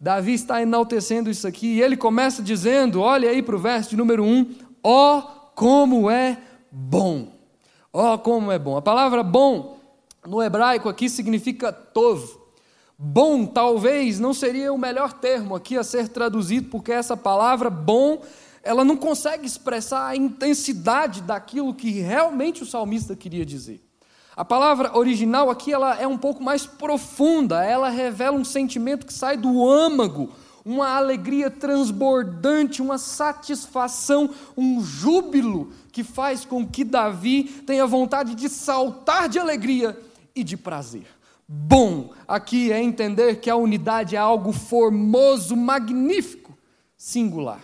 Davi 0.00 0.34
está 0.34 0.60
enaltecendo 0.60 1.30
isso 1.30 1.46
aqui 1.46 1.76
e 1.76 1.82
ele 1.82 1.96
começa 1.96 2.42
dizendo: 2.42 3.00
olha 3.00 3.30
aí 3.30 3.42
para 3.42 3.56
o 3.56 3.58
verso 3.58 3.96
número 3.96 4.24
1, 4.24 4.54
ó 4.82 5.18
oh, 5.18 5.22
como 5.54 6.10
é 6.10 6.38
bom. 6.70 7.32
Ó 7.92 8.14
oh, 8.14 8.18
como 8.18 8.50
é 8.50 8.58
bom. 8.58 8.76
A 8.76 8.82
palavra 8.82 9.22
bom 9.22 9.78
no 10.26 10.42
hebraico 10.42 10.88
aqui 10.88 11.08
significa 11.08 11.72
tov. 11.72 12.38
Bom 12.96 13.44
talvez 13.44 14.18
não 14.18 14.32
seria 14.32 14.72
o 14.72 14.78
melhor 14.78 15.12
termo 15.12 15.54
aqui 15.54 15.76
a 15.76 15.84
ser 15.84 16.08
traduzido, 16.08 16.70
porque 16.70 16.92
essa 16.92 17.16
palavra 17.16 17.68
bom, 17.68 18.22
ela 18.62 18.84
não 18.84 18.96
consegue 18.96 19.46
expressar 19.46 20.06
a 20.08 20.16
intensidade 20.16 21.20
daquilo 21.20 21.74
que 21.74 22.00
realmente 22.00 22.62
o 22.62 22.66
salmista 22.66 23.14
queria 23.14 23.44
dizer. 23.44 23.83
A 24.36 24.44
palavra 24.44 24.96
original 24.98 25.48
aqui 25.48 25.72
ela 25.72 25.96
é 26.00 26.06
um 26.06 26.18
pouco 26.18 26.42
mais 26.42 26.66
profunda, 26.66 27.64
ela 27.64 27.88
revela 27.88 28.36
um 28.36 28.44
sentimento 28.44 29.06
que 29.06 29.12
sai 29.12 29.36
do 29.36 29.64
âmago, 29.68 30.30
uma 30.64 30.96
alegria 30.96 31.50
transbordante, 31.50 32.82
uma 32.82 32.98
satisfação, 32.98 34.30
um 34.56 34.82
júbilo 34.82 35.70
que 35.92 36.02
faz 36.02 36.44
com 36.44 36.66
que 36.66 36.82
Davi 36.82 37.44
tenha 37.64 37.86
vontade 37.86 38.34
de 38.34 38.48
saltar 38.48 39.28
de 39.28 39.38
alegria 39.38 39.96
e 40.34 40.42
de 40.42 40.56
prazer. 40.56 41.06
Bom, 41.46 42.10
aqui 42.26 42.72
é 42.72 42.82
entender 42.82 43.36
que 43.36 43.50
a 43.50 43.56
unidade 43.56 44.16
é 44.16 44.18
algo 44.18 44.52
formoso, 44.52 45.54
magnífico, 45.54 46.56
singular. 46.96 47.60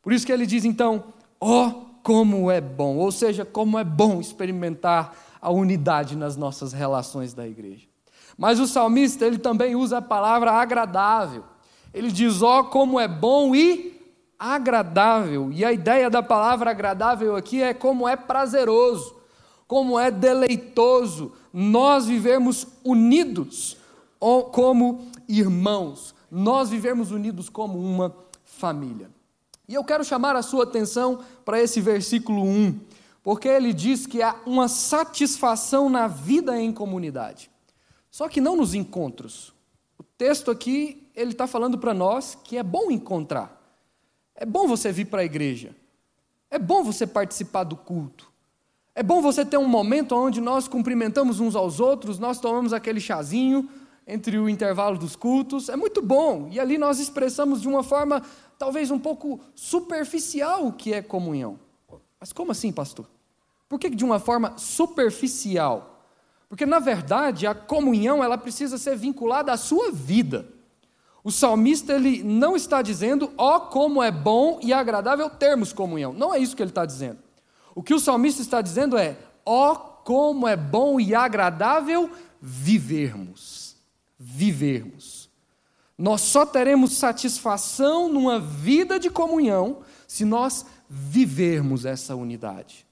Por 0.00 0.12
isso 0.12 0.24
que 0.24 0.32
ele 0.32 0.46
diz 0.46 0.64
então: 0.64 1.04
ó, 1.40 1.66
oh, 1.66 1.72
como 2.02 2.50
é 2.50 2.60
bom, 2.60 2.96
ou 2.96 3.10
seja, 3.12 3.44
como 3.44 3.78
é 3.78 3.84
bom 3.84 4.20
experimentar 4.20 5.16
a 5.42 5.50
unidade 5.50 6.16
nas 6.16 6.36
nossas 6.36 6.72
relações 6.72 7.34
da 7.34 7.46
igreja. 7.46 7.86
Mas 8.38 8.58
o 8.58 8.66
salmista, 8.66 9.26
ele 9.26 9.36
também 9.36 9.76
usa 9.76 9.98
a 9.98 10.02
palavra 10.02 10.52
agradável. 10.52 11.44
Ele 11.92 12.10
diz: 12.10 12.40
"Ó 12.40 12.60
oh, 12.60 12.64
como 12.64 12.98
é 12.98 13.06
bom 13.06 13.54
e 13.54 14.00
agradável". 14.38 15.52
E 15.52 15.64
a 15.64 15.72
ideia 15.72 16.08
da 16.08 16.22
palavra 16.22 16.70
agradável 16.70 17.36
aqui 17.36 17.60
é 17.60 17.74
como 17.74 18.08
é 18.08 18.16
prazeroso, 18.16 19.16
como 19.66 19.98
é 19.98 20.10
deleitoso 20.10 21.32
nós 21.52 22.06
vivemos 22.06 22.66
unidos 22.82 23.76
como 24.52 25.06
irmãos, 25.28 26.14
nós 26.30 26.70
vivemos 26.70 27.10
unidos 27.10 27.48
como 27.48 27.78
uma 27.78 28.14
família. 28.44 29.10
E 29.68 29.74
eu 29.74 29.84
quero 29.84 30.04
chamar 30.04 30.36
a 30.36 30.42
sua 30.42 30.62
atenção 30.64 31.20
para 31.44 31.60
esse 31.60 31.80
versículo 31.80 32.42
1, 32.44 32.78
porque 33.22 33.48
ele 33.48 33.72
diz 33.72 34.06
que 34.06 34.20
há 34.20 34.34
uma 34.44 34.68
satisfação 34.68 35.88
na 35.88 36.08
vida 36.08 36.60
em 36.60 36.72
comunidade. 36.72 37.50
Só 38.10 38.28
que 38.28 38.40
não 38.40 38.56
nos 38.56 38.74
encontros. 38.74 39.52
O 39.96 40.02
texto 40.02 40.50
aqui, 40.50 41.08
ele 41.14 41.30
está 41.30 41.46
falando 41.46 41.78
para 41.78 41.94
nós 41.94 42.36
que 42.42 42.58
é 42.58 42.62
bom 42.62 42.90
encontrar. 42.90 43.60
É 44.34 44.44
bom 44.44 44.66
você 44.66 44.90
vir 44.90 45.06
para 45.06 45.22
a 45.22 45.24
igreja. 45.24 45.74
É 46.50 46.58
bom 46.58 46.82
você 46.82 47.06
participar 47.06 47.64
do 47.64 47.76
culto. 47.76 48.30
É 48.94 49.02
bom 49.02 49.22
você 49.22 49.44
ter 49.44 49.56
um 49.56 49.68
momento 49.68 50.14
onde 50.14 50.40
nós 50.40 50.68
cumprimentamos 50.68 51.40
uns 51.40 51.56
aos 51.56 51.80
outros, 51.80 52.18
nós 52.18 52.38
tomamos 52.38 52.74
aquele 52.74 53.00
chazinho 53.00 53.70
entre 54.06 54.38
o 54.38 54.48
intervalo 54.48 54.98
dos 54.98 55.16
cultos. 55.16 55.68
É 55.68 55.76
muito 55.76 56.02
bom. 56.02 56.48
E 56.50 56.60
ali 56.60 56.76
nós 56.76 56.98
expressamos 56.98 57.62
de 57.62 57.68
uma 57.68 57.82
forma 57.82 58.22
talvez 58.58 58.90
um 58.90 58.98
pouco 58.98 59.40
superficial 59.54 60.66
o 60.66 60.72
que 60.72 60.92
é 60.92 61.00
comunhão. 61.00 61.58
Mas 62.22 62.32
como 62.32 62.52
assim, 62.52 62.70
pastor? 62.70 63.10
Por 63.68 63.80
que 63.80 63.90
de 63.90 64.04
uma 64.04 64.20
forma 64.20 64.56
superficial? 64.56 66.06
Porque 66.48 66.64
na 66.64 66.78
verdade 66.78 67.48
a 67.48 67.52
comunhão 67.52 68.22
ela 68.22 68.38
precisa 68.38 68.78
ser 68.78 68.96
vinculada 68.96 69.52
à 69.52 69.56
sua 69.56 69.90
vida. 69.90 70.46
O 71.24 71.32
salmista 71.32 71.92
ele 71.92 72.22
não 72.22 72.54
está 72.54 72.80
dizendo, 72.80 73.32
ó 73.36 73.56
oh, 73.56 73.60
como 73.62 74.00
é 74.00 74.12
bom 74.12 74.60
e 74.62 74.72
agradável 74.72 75.28
termos 75.28 75.72
comunhão. 75.72 76.12
Não 76.12 76.32
é 76.32 76.38
isso 76.38 76.54
que 76.54 76.62
ele 76.62 76.70
está 76.70 76.86
dizendo. 76.86 77.18
O 77.74 77.82
que 77.82 77.92
o 77.92 77.98
salmista 77.98 78.40
está 78.40 78.60
dizendo 78.60 78.96
é, 78.96 79.16
ó 79.44 79.72
oh, 79.72 79.76
como 80.04 80.46
é 80.46 80.54
bom 80.54 81.00
e 81.00 81.16
agradável 81.16 82.08
vivermos. 82.40 83.74
Vivermos. 84.16 85.28
Nós 85.98 86.20
só 86.20 86.46
teremos 86.46 86.92
satisfação 86.92 88.08
numa 88.08 88.38
vida 88.38 88.96
de 88.96 89.10
comunhão 89.10 89.78
se 90.06 90.24
nós 90.24 90.64
vivermos 90.94 91.86
essa 91.86 92.14
unidade. 92.14 92.86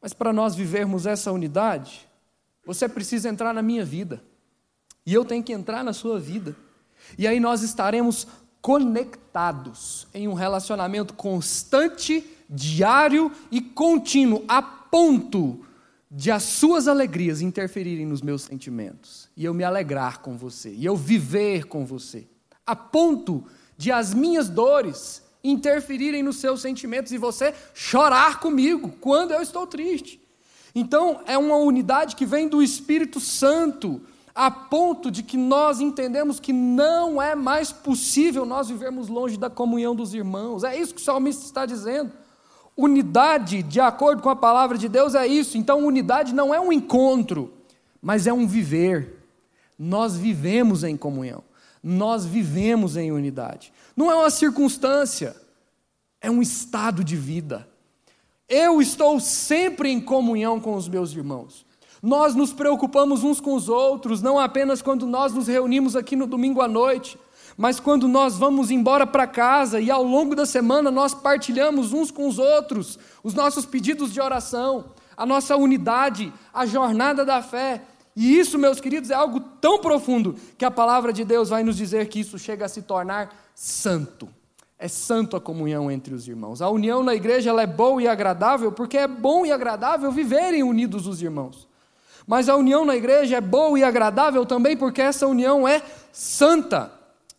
Mas 0.00 0.12
para 0.12 0.32
nós 0.32 0.54
vivermos 0.54 1.04
essa 1.04 1.32
unidade, 1.32 2.08
você 2.64 2.88
precisa 2.88 3.28
entrar 3.28 3.52
na 3.52 3.60
minha 3.60 3.84
vida. 3.84 4.22
E 5.04 5.12
eu 5.12 5.24
tenho 5.24 5.42
que 5.42 5.52
entrar 5.52 5.82
na 5.82 5.92
sua 5.92 6.20
vida. 6.20 6.54
E 7.18 7.26
aí 7.26 7.40
nós 7.40 7.62
estaremos 7.62 8.28
conectados 8.62 10.06
em 10.14 10.28
um 10.28 10.32
relacionamento 10.32 11.12
constante, 11.12 12.24
diário 12.48 13.32
e 13.50 13.60
contínuo, 13.60 14.44
a 14.46 14.62
ponto 14.62 15.64
de 16.08 16.30
as 16.30 16.44
suas 16.44 16.86
alegrias 16.86 17.40
interferirem 17.40 18.06
nos 18.06 18.22
meus 18.22 18.42
sentimentos, 18.42 19.28
e 19.36 19.44
eu 19.44 19.52
me 19.52 19.64
alegrar 19.64 20.20
com 20.20 20.38
você, 20.38 20.70
e 20.70 20.84
eu 20.84 20.96
viver 20.96 21.64
com 21.64 21.84
você, 21.84 22.26
a 22.64 22.74
ponto 22.74 23.44
de 23.76 23.92
as 23.92 24.14
minhas 24.14 24.48
dores 24.48 25.22
interferirem 25.42 26.22
nos 26.22 26.36
seus 26.36 26.60
sentimentos 26.60 27.12
e 27.12 27.18
você 27.18 27.54
chorar 27.74 28.40
comigo 28.40 28.92
quando 29.00 29.32
eu 29.32 29.40
estou 29.40 29.66
triste. 29.66 30.20
Então, 30.74 31.20
é 31.26 31.36
uma 31.38 31.56
unidade 31.56 32.16
que 32.16 32.26
vem 32.26 32.48
do 32.48 32.62
Espírito 32.62 33.18
Santo, 33.20 34.00
a 34.34 34.50
ponto 34.50 35.10
de 35.10 35.22
que 35.22 35.36
nós 35.36 35.80
entendemos 35.80 36.38
que 36.38 36.52
não 36.52 37.20
é 37.20 37.34
mais 37.34 37.72
possível 37.72 38.46
nós 38.46 38.68
vivermos 38.68 39.08
longe 39.08 39.36
da 39.36 39.50
comunhão 39.50 39.96
dos 39.96 40.14
irmãos. 40.14 40.62
É 40.62 40.78
isso 40.78 40.94
que 40.94 41.00
o 41.00 41.04
salmista 41.04 41.44
está 41.44 41.66
dizendo. 41.66 42.12
Unidade, 42.76 43.64
de 43.64 43.80
acordo 43.80 44.22
com 44.22 44.30
a 44.30 44.36
palavra 44.36 44.78
de 44.78 44.88
Deus, 44.88 45.16
é 45.16 45.26
isso. 45.26 45.58
Então, 45.58 45.84
unidade 45.84 46.32
não 46.32 46.54
é 46.54 46.60
um 46.60 46.72
encontro, 46.72 47.52
mas 48.00 48.28
é 48.28 48.32
um 48.32 48.46
viver. 48.46 49.24
Nós 49.76 50.16
vivemos 50.16 50.84
em 50.84 50.96
comunhão, 50.96 51.42
nós 51.82 52.24
vivemos 52.24 52.96
em 52.96 53.10
unidade. 53.10 53.72
Não 53.98 54.12
é 54.12 54.14
uma 54.14 54.30
circunstância, 54.30 55.34
é 56.20 56.30
um 56.30 56.40
estado 56.40 57.02
de 57.02 57.16
vida. 57.16 57.68
Eu 58.48 58.80
estou 58.80 59.18
sempre 59.18 59.90
em 59.90 60.00
comunhão 60.00 60.60
com 60.60 60.76
os 60.76 60.88
meus 60.88 61.10
irmãos. 61.10 61.66
Nós 62.00 62.32
nos 62.32 62.52
preocupamos 62.52 63.24
uns 63.24 63.40
com 63.40 63.54
os 63.54 63.68
outros, 63.68 64.22
não 64.22 64.38
apenas 64.38 64.80
quando 64.80 65.04
nós 65.04 65.32
nos 65.32 65.48
reunimos 65.48 65.96
aqui 65.96 66.14
no 66.14 66.28
domingo 66.28 66.60
à 66.60 66.68
noite, 66.68 67.18
mas 67.56 67.80
quando 67.80 68.06
nós 68.06 68.38
vamos 68.38 68.70
embora 68.70 69.04
para 69.04 69.26
casa 69.26 69.80
e 69.80 69.90
ao 69.90 70.04
longo 70.04 70.36
da 70.36 70.46
semana 70.46 70.92
nós 70.92 71.12
partilhamos 71.12 71.92
uns 71.92 72.12
com 72.12 72.28
os 72.28 72.38
outros 72.38 73.00
os 73.24 73.34
nossos 73.34 73.66
pedidos 73.66 74.12
de 74.12 74.20
oração, 74.20 74.92
a 75.16 75.26
nossa 75.26 75.56
unidade, 75.56 76.32
a 76.54 76.64
jornada 76.64 77.24
da 77.24 77.42
fé. 77.42 77.82
E 78.14 78.38
isso, 78.38 78.60
meus 78.60 78.78
queridos, 78.78 79.10
é 79.10 79.14
algo 79.14 79.40
tão 79.40 79.80
profundo 79.80 80.36
que 80.56 80.64
a 80.64 80.70
palavra 80.70 81.12
de 81.12 81.24
Deus 81.24 81.48
vai 81.48 81.64
nos 81.64 81.76
dizer 81.76 82.06
que 82.06 82.20
isso 82.20 82.38
chega 82.38 82.64
a 82.64 82.68
se 82.68 82.82
tornar 82.82 83.47
santo. 83.60 84.28
É 84.78 84.86
santo 84.86 85.36
a 85.36 85.40
comunhão 85.40 85.90
entre 85.90 86.14
os 86.14 86.28
irmãos. 86.28 86.62
A 86.62 86.70
união 86.70 87.02
na 87.02 87.12
igreja 87.12 87.50
ela 87.50 87.60
é 87.60 87.66
boa 87.66 88.00
e 88.00 88.06
agradável 88.06 88.70
porque 88.70 88.96
é 88.96 89.08
bom 89.08 89.44
e 89.44 89.50
agradável 89.50 90.12
viverem 90.12 90.62
unidos 90.62 91.08
os 91.08 91.20
irmãos. 91.20 91.66
Mas 92.24 92.48
a 92.48 92.54
união 92.54 92.84
na 92.84 92.94
igreja 92.94 93.38
é 93.38 93.40
boa 93.40 93.76
e 93.76 93.82
agradável 93.82 94.46
também 94.46 94.76
porque 94.76 95.02
essa 95.02 95.26
união 95.26 95.66
é 95.66 95.82
santa. 96.12 96.92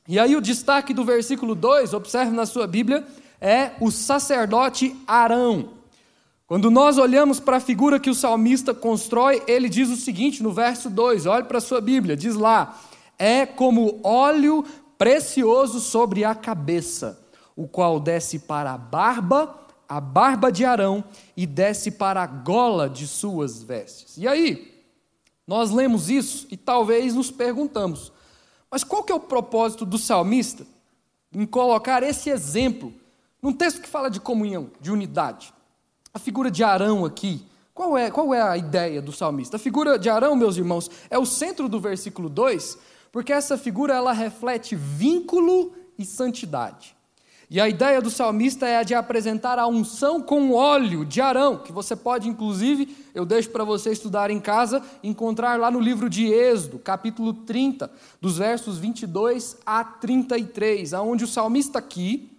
E 0.05 0.19
aí 0.19 0.35
o 0.35 0.41
destaque 0.41 0.93
do 0.93 1.05
versículo 1.05 1.55
2, 1.55 1.93
observe 1.93 2.35
na 2.35 2.45
sua 2.45 2.67
Bíblia, 2.67 3.07
é 3.39 3.71
o 3.79 3.89
sacerdote 3.89 4.93
Arão. 5.07 5.69
Quando 6.45 6.69
nós 6.69 6.97
olhamos 6.97 7.39
para 7.39 7.57
a 7.57 7.61
figura 7.61 7.97
que 7.97 8.09
o 8.09 8.15
salmista 8.15 8.73
constrói, 8.73 9.41
ele 9.47 9.69
diz 9.69 9.89
o 9.89 9.95
seguinte 9.95 10.43
no 10.43 10.51
verso 10.51 10.89
2, 10.89 11.27
olhe 11.27 11.45
para 11.45 11.59
a 11.59 11.61
sua 11.61 11.79
Bíblia, 11.79 12.17
diz 12.17 12.35
lá: 12.35 12.77
é 13.19 13.45
como 13.45 13.99
óleo 14.01 14.63
precioso 14.99 15.79
sobre 15.79 16.25
a 16.25 16.35
cabeça 16.35 17.25
o 17.55 17.67
qual 17.67 17.99
desce 17.99 18.39
para 18.39 18.71
a 18.71 18.77
barba, 18.77 19.53
a 19.87 19.99
barba 19.99 20.49
de 20.49 20.63
Arão, 20.63 21.03
e 21.35 21.45
desce 21.45 21.91
para 21.91 22.23
a 22.23 22.25
gola 22.25 22.89
de 22.89 23.05
suas 23.05 23.61
vestes. 23.61 24.15
E 24.17 24.25
aí, 24.25 24.81
nós 25.45 25.69
lemos 25.69 26.09
isso 26.09 26.47
e 26.49 26.55
talvez 26.55 27.13
nos 27.13 27.29
perguntamos, 27.29 28.13
mas 28.71 28.83
qual 28.85 29.03
que 29.03 29.11
é 29.11 29.15
o 29.15 29.19
propósito 29.19 29.85
do 29.85 29.97
salmista 29.97 30.65
em 31.33 31.45
colocar 31.45 32.01
esse 32.01 32.29
exemplo 32.29 32.93
num 33.41 33.51
texto 33.51 33.81
que 33.81 33.89
fala 33.89 34.09
de 34.09 34.21
comunhão, 34.21 34.71
de 34.79 34.89
unidade? 34.89 35.53
A 36.13 36.19
figura 36.19 36.49
de 36.49 36.63
Arão 36.63 37.03
aqui, 37.03 37.45
qual 37.73 37.97
é, 37.97 38.09
qual 38.09 38.33
é 38.33 38.41
a 38.41 38.57
ideia 38.57 39.01
do 39.01 39.11
salmista? 39.11 39.57
A 39.57 39.59
figura 39.59 39.99
de 39.99 40.09
Arão, 40.09 40.33
meus 40.35 40.55
irmãos, 40.55 40.89
é 41.09 41.19
o 41.19 41.25
centro 41.25 41.67
do 41.67 41.79
versículo 41.79 42.29
2, 42.29 42.77
porque 43.11 43.33
essa 43.33 43.57
figura 43.57 43.93
ela 43.93 44.13
reflete 44.13 44.75
vínculo 44.75 45.73
e 45.97 46.05
santidade. 46.05 46.95
E 47.51 47.59
a 47.59 47.67
ideia 47.67 47.99
do 47.99 48.11
salmista 48.11 48.67
é 48.67 48.77
a 48.77 48.83
de 48.83 48.93
apresentar 48.93 49.57
a 49.57 49.65
unção 49.65 50.21
com 50.21 50.53
óleo 50.53 51.03
de 51.03 51.19
Arão, 51.19 51.57
que 51.57 51.71
você 51.71 51.95
pode, 51.95 52.29
inclusive, 52.29 52.95
eu 53.15 53.25
deixo 53.25 53.49
para 53.49 53.63
você 53.63 53.91
estudar 53.91 54.29
em 54.29 54.39
casa, 54.39 54.83
encontrar 55.01 55.59
lá 55.59 55.71
no 55.71 55.79
livro 55.79 56.07
de 56.07 56.31
Êxodo, 56.31 56.77
capítulo 56.77 57.33
30, 57.33 57.89
dos 58.21 58.37
versos 58.37 58.77
22 58.77 59.57
a 59.65 59.83
33, 59.83 60.93
aonde 60.93 61.23
o 61.23 61.27
salmista 61.27 61.79
aqui, 61.79 62.31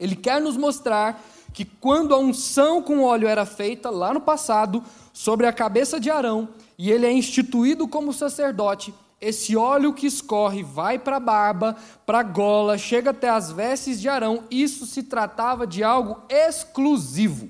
ele 0.00 0.16
quer 0.16 0.40
nos 0.40 0.56
mostrar 0.56 1.22
que 1.52 1.66
quando 1.66 2.14
a 2.14 2.18
unção 2.18 2.80
com 2.80 3.02
óleo 3.02 3.28
era 3.28 3.44
feita 3.44 3.90
lá 3.90 4.14
no 4.14 4.22
passado, 4.22 4.82
sobre 5.12 5.46
a 5.46 5.52
cabeça 5.52 6.00
de 6.00 6.10
Arão, 6.10 6.48
e 6.78 6.90
ele 6.90 7.04
é 7.04 7.12
instituído 7.12 7.86
como 7.86 8.10
sacerdote, 8.10 8.94
esse 9.20 9.56
óleo 9.56 9.94
que 9.94 10.06
escorre 10.06 10.62
vai 10.62 10.98
para 10.98 11.16
a 11.16 11.20
barba, 11.20 11.76
para 12.04 12.20
a 12.20 12.22
gola, 12.22 12.76
chega 12.76 13.10
até 13.10 13.28
as 13.28 13.50
vestes 13.50 14.00
de 14.00 14.08
Arão. 14.08 14.44
Isso 14.50 14.86
se 14.86 15.02
tratava 15.02 15.66
de 15.66 15.82
algo 15.82 16.22
exclusivo, 16.28 17.48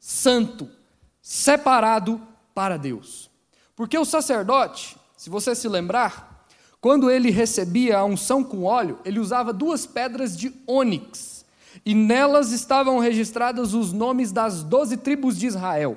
santo, 0.00 0.68
separado 1.20 2.20
para 2.54 2.76
Deus. 2.76 3.30
Porque 3.76 3.98
o 3.98 4.04
sacerdote, 4.04 4.96
se 5.16 5.28
você 5.28 5.54
se 5.54 5.68
lembrar, 5.68 6.46
quando 6.80 7.10
ele 7.10 7.30
recebia 7.30 7.98
a 7.98 8.04
unção 8.04 8.42
com 8.42 8.64
óleo, 8.64 8.98
ele 9.04 9.20
usava 9.20 9.52
duas 9.52 9.86
pedras 9.86 10.36
de 10.36 10.52
ônix, 10.66 11.44
e 11.84 11.94
nelas 11.94 12.50
estavam 12.50 12.98
registrados 12.98 13.74
os 13.74 13.92
nomes 13.92 14.32
das 14.32 14.62
doze 14.62 14.96
tribos 14.96 15.38
de 15.38 15.46
Israel. 15.46 15.96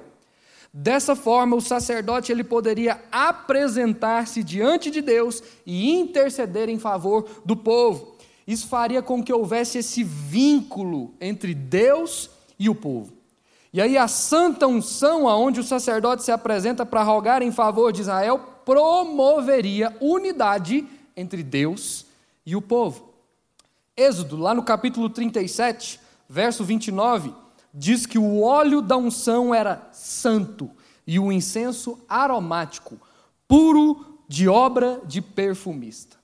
Dessa 0.77 1.15
forma, 1.15 1.55
o 1.55 1.62
sacerdote 1.62 2.34
ele 2.34 2.44
poderia 2.44 3.01
apresentar-se 3.10 4.44
diante 4.44 4.91
de 4.91 5.00
Deus 5.00 5.41
e 5.65 5.89
interceder 5.89 6.67
em 6.67 6.77
favor 6.77 7.25
do 7.46 7.55
povo. 7.55 8.17
Isso 8.46 8.67
faria 8.67 9.01
com 9.01 9.24
que 9.24 9.32
houvesse 9.32 9.77
esse 9.77 10.03
vínculo 10.03 11.13
entre 11.22 11.53
Deus 11.53 12.29
e 12.60 12.70
o 12.70 12.75
povo. 12.75 13.13
E 13.72 13.79
aí 13.79 13.98
a 13.98 14.10
santa 14.10 14.67
unção, 14.67 15.29
aonde 15.29 15.62
o 15.62 15.63
sacerdote 15.63 16.26
se 16.26 16.32
apresenta 16.34 16.86
para 16.86 17.04
rogar 17.04 17.41
em 17.41 17.54
favor 17.54 17.93
de 17.93 18.02
Israel, 18.02 18.38
promoveria 18.65 19.95
unidade 20.02 20.86
entre 21.15 21.41
Deus 21.41 22.06
e 22.45 22.54
o 22.54 22.62
povo. 22.62 23.13
Êxodo, 23.95 24.36
lá 24.36 24.54
no 24.54 24.62
capítulo 24.62 25.10
37, 25.10 26.02
verso 26.28 26.65
29, 26.65 27.34
diz 27.75 28.05
que 28.05 28.17
o 28.17 28.41
óleo 28.41 28.81
da 28.81 28.95
unção 28.95 29.53
era 29.53 29.89
santo 29.91 30.71
e 31.05 31.19
o 31.19 31.31
incenso 31.31 31.99
aromático, 32.07 32.97
puro 33.47 34.17
de 34.27 34.47
obra 34.47 35.01
de 35.05 35.21
perfumista. 35.21 36.17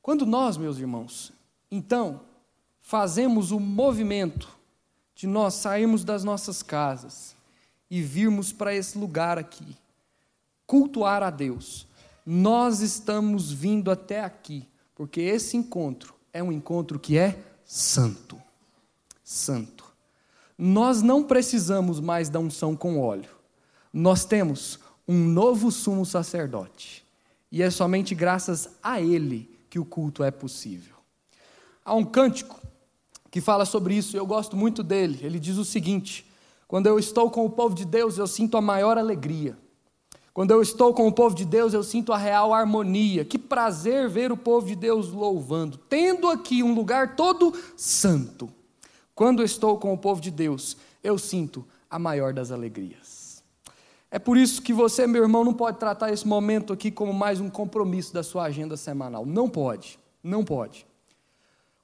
Quando 0.00 0.24
nós, 0.24 0.56
meus 0.56 0.78
irmãos, 0.78 1.32
então, 1.70 2.22
fazemos 2.80 3.52
o 3.52 3.60
movimento 3.60 4.48
de 5.14 5.26
nós 5.26 5.54
sairmos 5.54 6.02
das 6.02 6.24
nossas 6.24 6.62
casas 6.62 7.36
e 7.90 8.00
virmos 8.00 8.52
para 8.52 8.74
esse 8.74 8.96
lugar 8.96 9.38
aqui, 9.38 9.76
cultuar 10.66 11.22
a 11.22 11.30
Deus, 11.30 11.86
nós 12.24 12.80
estamos 12.80 13.52
vindo 13.52 13.90
até 13.90 14.24
aqui, 14.24 14.66
porque 14.94 15.20
esse 15.20 15.56
encontro 15.56 16.14
é 16.32 16.42
um 16.42 16.52
encontro 16.52 16.98
que 16.98 17.18
é 17.18 17.38
santo. 17.64 18.40
Santo. 19.22 19.77
Nós 20.58 21.02
não 21.02 21.22
precisamos 21.22 22.00
mais 22.00 22.28
da 22.28 22.40
unção 22.40 22.74
com 22.74 23.00
óleo. 23.00 23.30
Nós 23.92 24.24
temos 24.24 24.80
um 25.06 25.16
novo 25.16 25.70
sumo 25.70 26.04
sacerdote. 26.04 27.06
E 27.50 27.62
é 27.62 27.70
somente 27.70 28.14
graças 28.14 28.68
a 28.82 29.00
ele 29.00 29.48
que 29.70 29.78
o 29.78 29.84
culto 29.84 30.24
é 30.24 30.30
possível. 30.32 30.96
Há 31.84 31.94
um 31.94 32.04
cântico 32.04 32.60
que 33.30 33.40
fala 33.40 33.64
sobre 33.64 33.94
isso, 33.94 34.16
eu 34.16 34.26
gosto 34.26 34.56
muito 34.56 34.82
dele. 34.82 35.20
Ele 35.22 35.38
diz 35.38 35.56
o 35.56 35.64
seguinte: 35.64 36.26
Quando 36.66 36.86
eu 36.86 36.98
estou 36.98 37.30
com 37.30 37.46
o 37.46 37.50
povo 37.50 37.74
de 37.74 37.84
Deus, 37.84 38.18
eu 38.18 38.26
sinto 38.26 38.56
a 38.56 38.60
maior 38.60 38.98
alegria. 38.98 39.56
Quando 40.34 40.50
eu 40.50 40.62
estou 40.62 40.92
com 40.94 41.06
o 41.06 41.12
povo 41.12 41.34
de 41.34 41.44
Deus, 41.44 41.72
eu 41.72 41.82
sinto 41.82 42.12
a 42.12 42.16
real 42.16 42.52
harmonia. 42.52 43.24
Que 43.24 43.38
prazer 43.38 44.08
ver 44.08 44.30
o 44.30 44.36
povo 44.36 44.66
de 44.66 44.76
Deus 44.76 45.08
louvando, 45.08 45.76
tendo 45.76 46.28
aqui 46.28 46.62
um 46.62 46.74
lugar 46.74 47.16
todo 47.16 47.52
santo. 47.76 48.48
Quando 49.18 49.42
estou 49.42 49.76
com 49.78 49.92
o 49.92 49.98
povo 49.98 50.20
de 50.20 50.30
Deus, 50.30 50.76
eu 51.02 51.18
sinto 51.18 51.66
a 51.90 51.98
maior 51.98 52.32
das 52.32 52.52
alegrias. 52.52 53.42
É 54.12 54.16
por 54.16 54.36
isso 54.36 54.62
que 54.62 54.72
você, 54.72 55.08
meu 55.08 55.24
irmão, 55.24 55.42
não 55.42 55.52
pode 55.52 55.76
tratar 55.76 56.12
esse 56.12 56.24
momento 56.24 56.72
aqui 56.72 56.88
como 56.88 57.12
mais 57.12 57.40
um 57.40 57.50
compromisso 57.50 58.14
da 58.14 58.22
sua 58.22 58.44
agenda 58.44 58.76
semanal. 58.76 59.26
Não 59.26 59.50
pode, 59.50 59.98
não 60.22 60.44
pode. 60.44 60.86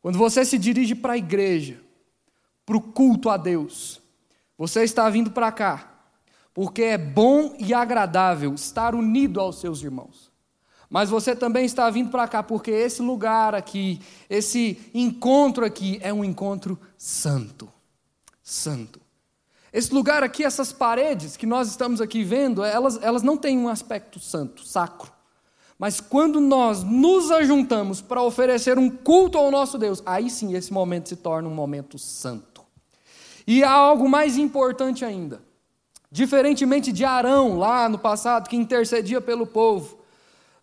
Quando 0.00 0.16
você 0.16 0.44
se 0.44 0.56
dirige 0.56 0.94
para 0.94 1.14
a 1.14 1.18
igreja, 1.18 1.80
para 2.64 2.76
o 2.76 2.80
culto 2.80 3.28
a 3.28 3.36
Deus, 3.36 4.00
você 4.56 4.84
está 4.84 5.10
vindo 5.10 5.32
para 5.32 5.50
cá, 5.50 5.92
porque 6.54 6.82
é 6.82 6.96
bom 6.96 7.56
e 7.58 7.74
agradável 7.74 8.54
estar 8.54 8.94
unido 8.94 9.40
aos 9.40 9.58
seus 9.58 9.82
irmãos. 9.82 10.30
Mas 10.94 11.10
você 11.10 11.34
também 11.34 11.66
está 11.66 11.90
vindo 11.90 12.08
para 12.08 12.28
cá 12.28 12.40
porque 12.40 12.70
esse 12.70 13.02
lugar 13.02 13.52
aqui, 13.52 14.00
esse 14.30 14.80
encontro 14.94 15.64
aqui 15.64 15.98
é 16.00 16.12
um 16.12 16.24
encontro 16.24 16.78
santo. 16.96 17.68
Santo. 18.40 19.00
Esse 19.72 19.92
lugar 19.92 20.22
aqui, 20.22 20.44
essas 20.44 20.72
paredes 20.72 21.36
que 21.36 21.46
nós 21.46 21.66
estamos 21.66 22.00
aqui 22.00 22.22
vendo, 22.22 22.62
elas, 22.62 22.96
elas 23.02 23.24
não 23.24 23.36
têm 23.36 23.58
um 23.58 23.68
aspecto 23.68 24.20
santo, 24.20 24.64
sacro. 24.64 25.10
Mas 25.76 26.00
quando 26.00 26.38
nós 26.38 26.84
nos 26.84 27.28
ajuntamos 27.32 28.00
para 28.00 28.22
oferecer 28.22 28.78
um 28.78 28.88
culto 28.88 29.36
ao 29.36 29.50
nosso 29.50 29.76
Deus, 29.76 30.00
aí 30.06 30.30
sim 30.30 30.54
esse 30.54 30.72
momento 30.72 31.08
se 31.08 31.16
torna 31.16 31.48
um 31.48 31.54
momento 31.54 31.98
santo. 31.98 32.62
E 33.44 33.64
há 33.64 33.72
algo 33.72 34.08
mais 34.08 34.38
importante 34.38 35.04
ainda. 35.04 35.42
Diferentemente 36.08 36.92
de 36.92 37.04
Arão, 37.04 37.58
lá 37.58 37.88
no 37.88 37.98
passado, 37.98 38.48
que 38.48 38.54
intercedia 38.54 39.20
pelo 39.20 39.44
povo, 39.44 40.03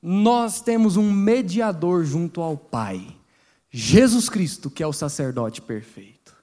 nós 0.01 0.61
temos 0.61 0.97
um 0.97 1.11
mediador 1.11 2.03
junto 2.03 2.41
ao 2.41 2.57
Pai, 2.57 3.15
Jesus 3.69 4.27
Cristo, 4.27 4.69
que 4.69 4.81
é 4.81 4.87
o 4.87 4.93
sacerdote 4.93 5.61
perfeito. 5.61 6.35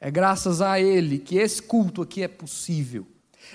É 0.00 0.10
graças 0.10 0.60
a 0.62 0.80
Ele 0.80 1.18
que 1.18 1.36
esse 1.36 1.62
culto 1.62 2.02
aqui 2.02 2.22
é 2.22 2.28
possível. 2.28 3.06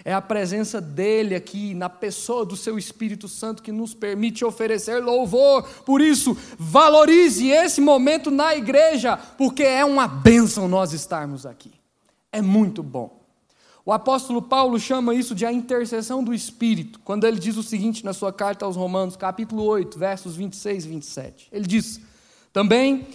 É 0.05 0.13
a 0.13 0.21
presença 0.21 0.79
dele 0.79 1.33
aqui, 1.33 1.73
na 1.73 1.89
pessoa 1.89 2.45
do 2.45 2.55
seu 2.55 2.77
Espírito 2.77 3.27
Santo, 3.27 3.63
que 3.63 3.71
nos 3.71 3.93
permite 3.93 4.45
oferecer 4.45 5.03
louvor. 5.03 5.63
Por 5.85 6.01
isso, 6.01 6.37
valorize 6.57 7.49
esse 7.49 7.81
momento 7.81 8.29
na 8.29 8.55
igreja, 8.55 9.17
porque 9.17 9.63
é 9.63 9.83
uma 9.83 10.07
bênção 10.07 10.67
nós 10.67 10.93
estarmos 10.93 11.45
aqui. 11.45 11.71
É 12.31 12.41
muito 12.41 12.83
bom. 12.83 13.26
O 13.88 13.93
apóstolo 13.93 14.41
Paulo 14.41 14.78
chama 14.78 15.15
isso 15.15 15.34
de 15.34 15.45
a 15.45 15.54
intercessão 15.54 16.21
do 16.21 16.34
Espírito, 16.34 17.00
quando 17.06 17.26
ele 17.26 17.39
diz 17.39 17.56
o 17.56 17.63
seguinte 17.63 18.04
na 18.04 18.12
sua 18.12 18.34
carta 18.34 18.65
aos 18.65 18.76
Romanos, 18.76 19.15
capítulo 19.15 19.63
8, 19.63 19.97
versos 19.97 20.36
26 20.36 20.84
e 20.84 20.89
27. 20.89 21.47
Ele 21.54 21.65
diz: 21.65 22.02
Também 22.52 23.08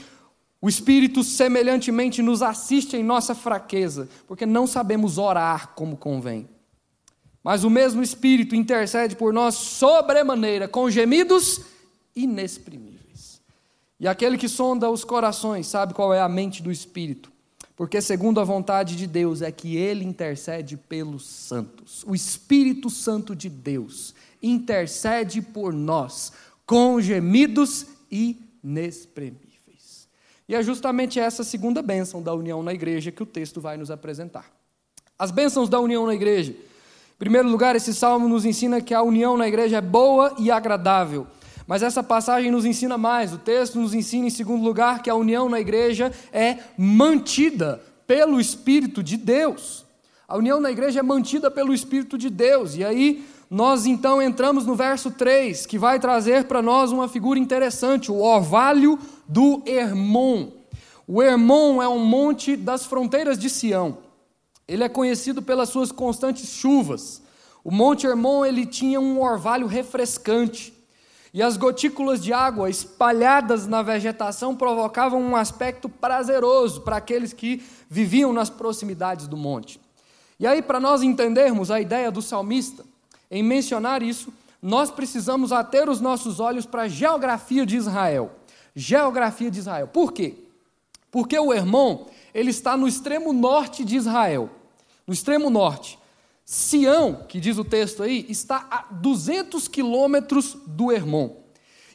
o 0.63 0.71
Espírito 0.71 1.23
semelhantemente 1.23 2.23
nos 2.23 2.41
assiste 2.41 2.97
em 2.97 3.05
nossa 3.05 3.35
fraqueza, 3.35 4.09
porque 4.27 4.47
não 4.47 4.67
sabemos 4.67 5.19
orar 5.19 5.75
como 5.75 5.95
convém. 5.95 6.49
mas 7.45 7.65
o 7.65 7.69
mesmo 7.69 8.03
Espírito 8.03 8.57
intercede 8.57 9.15
por 9.15 9.31
nós 9.31 9.57
sobremaneira, 9.57 10.67
com 10.67 10.89
gemidos 10.89 11.61
inexprimíveis. 12.17 13.43
E 14.01 14.09
aquele 14.09 14.39
que 14.39 14.49
sonda 14.49 14.89
os 14.89 15.05
corações 15.05 15.67
sabe 15.67 15.93
qual 15.93 16.15
é 16.15 16.21
a 16.23 16.29
mente 16.31 16.63
do 16.63 16.73
Espírito, 16.73 17.31
porque 17.77 18.01
segundo 18.01 18.41
a 18.41 18.45
vontade 18.45 18.97
de 18.97 19.07
Deus 19.07 19.43
é 19.43 19.51
que 19.51 19.77
ele 19.77 20.05
intercede 20.05 20.77
pelos 20.77 21.27
santos. 21.27 22.05
O 22.07 22.15
Espírito 22.15 22.91
Santo 22.91 23.35
de 23.35 23.49
Deus 23.49 24.15
intercede 24.43 25.41
por 25.41 25.73
nós 25.73 26.33
com 26.67 27.01
gemidos 27.01 27.87
inexprimíveis. 28.11 30.09
E 30.49 30.55
é 30.55 30.63
justamente 30.63 31.19
essa 31.19 31.43
segunda 31.43 31.81
bênção 31.81 32.23
da 32.23 32.35
união 32.35 32.63
na 32.63 32.75
igreja 32.75 33.11
que 33.11 33.23
o 33.23 33.27
texto 33.27 33.61
vai 33.61 33.77
nos 33.77 33.91
apresentar. 33.91 34.51
As 35.19 35.31
bênçãos 35.31 35.69
da 35.69 35.81
união 35.81 36.07
na 36.07 36.15
igreja. 36.15 36.53
Em 36.53 37.19
primeiro 37.19 37.49
lugar, 37.49 37.77
esse 37.77 37.95
salmo 37.95 38.29
nos 38.29 38.45
ensina 38.45 38.81
que 38.81 38.93
a 38.93 39.03
união 39.03 39.37
na 39.37 39.47
igreja 39.47 39.79
é 39.79 39.81
boa 39.81 40.35
e 40.39 40.51
agradável. 40.51 41.27
Mas 41.67 41.83
essa 41.83 42.03
passagem 42.03 42.51
nos 42.51 42.65
ensina 42.65 42.99
mais. 42.99 43.33
O 43.33 43.39
texto 43.39 43.79
nos 43.79 43.95
ensina, 43.95 44.27
em 44.27 44.31
segundo 44.31 44.65
lugar, 44.65 45.03
que 45.03 45.11
a 45.11 45.15
união 45.15 45.49
na 45.49 45.61
igreja 45.61 46.13
é 46.33 46.59
mantida 46.77 47.83
pelo 48.07 48.41
Espírito 48.41 49.03
de 49.03 49.17
Deus. 49.17 49.85
A 50.27 50.37
união 50.37 50.61
na 50.61 50.71
igreja 50.71 51.01
é 51.01 51.03
mantida 51.03 51.51
pelo 51.51 51.75
Espírito 51.75 52.17
de 52.19 52.31
Deus. 52.31 52.77
E 52.77 52.85
aí, 52.85 53.25
nós 53.51 53.85
então 53.85 54.23
entramos 54.23 54.65
no 54.65 54.75
verso 54.75 55.11
3, 55.11 55.67
que 55.67 55.79
vai 55.79 56.01
trazer 56.01 56.45
para 56.45 56.63
nós 56.63 56.91
uma 56.91 57.07
figura 57.07 57.39
interessante, 57.39 58.11
o 58.11 58.19
orvalho 58.21 58.99
do 59.29 59.63
Hermon. 59.67 60.49
O 61.07 61.23
Hermon 61.23 61.83
é 61.83 61.89
um 61.89 62.05
monte 62.05 62.57
das 62.57 62.87
fronteiras 62.87 63.39
de 63.39 63.51
Sião. 63.51 63.99
Ele 64.67 64.85
é 64.85 64.89
conhecido 64.89 65.43
pelas 65.43 65.69
suas 65.69 65.93
constantes 65.93 66.49
chuvas. 66.49 67.21
O 67.63 67.71
Monte 67.71 68.07
Hermon 68.07 68.47
ele 68.47 68.65
tinha 68.65 68.99
um 68.99 69.21
orvalho 69.21 69.67
refrescante. 69.67 70.73
E 71.35 71.43
as 71.43 71.57
gotículas 71.57 72.23
de 72.23 72.33
água 72.33 72.69
espalhadas 72.69 73.67
na 73.67 73.83
vegetação 73.83 74.55
provocavam 74.55 75.21
um 75.21 75.35
aspecto 75.35 75.89
prazeroso 75.89 76.83
para 76.83 76.97
aqueles 76.97 77.33
que 77.33 77.63
viviam 77.89 78.33
nas 78.33 78.51
proximidades 78.51 79.27
do 79.27 79.37
monte. 79.37 79.81
E 80.39 80.47
aí, 80.47 80.61
para 80.61 80.79
nós 80.79 81.03
entendermos 81.03 81.71
a 81.71 81.81
ideia 81.81 82.11
do 82.11 82.21
salmista, 82.21 82.85
em 83.31 83.43
mencionar 83.43 84.03
isso, 84.03 84.33
nós 84.61 84.91
precisamos 84.91 85.53
ater 85.53 85.89
os 85.89 86.01
nossos 86.01 86.39
olhos 86.39 86.67
para 86.67 86.83
a 86.83 86.89
geografia 86.89 87.65
de 87.65 87.77
Israel. 87.77 88.33
Geografia 88.77 89.51
de 89.51 89.59
Israel. 89.59 89.89
Por 89.89 90.13
quê? 90.13 90.35
Porque 91.11 91.39
o 91.39 91.53
Hermon, 91.53 92.07
ele 92.35 92.51
está 92.51 92.77
no 92.77 92.87
extremo 92.87 93.33
norte 93.33 93.85
de 93.85 93.97
Israel. 93.97 94.51
No 95.07 95.15
extremo 95.15 95.49
norte. 95.49 95.99
Sião, 96.45 97.25
que 97.29 97.41
diz 97.41 97.59
o 97.59 97.65
texto 97.65 98.03
aí, 98.03 98.27
está 98.29 98.67
a 98.71 98.93
200 98.93 99.69
quilômetros 99.69 100.57
do 100.67 100.91
Hermon. 100.91 101.37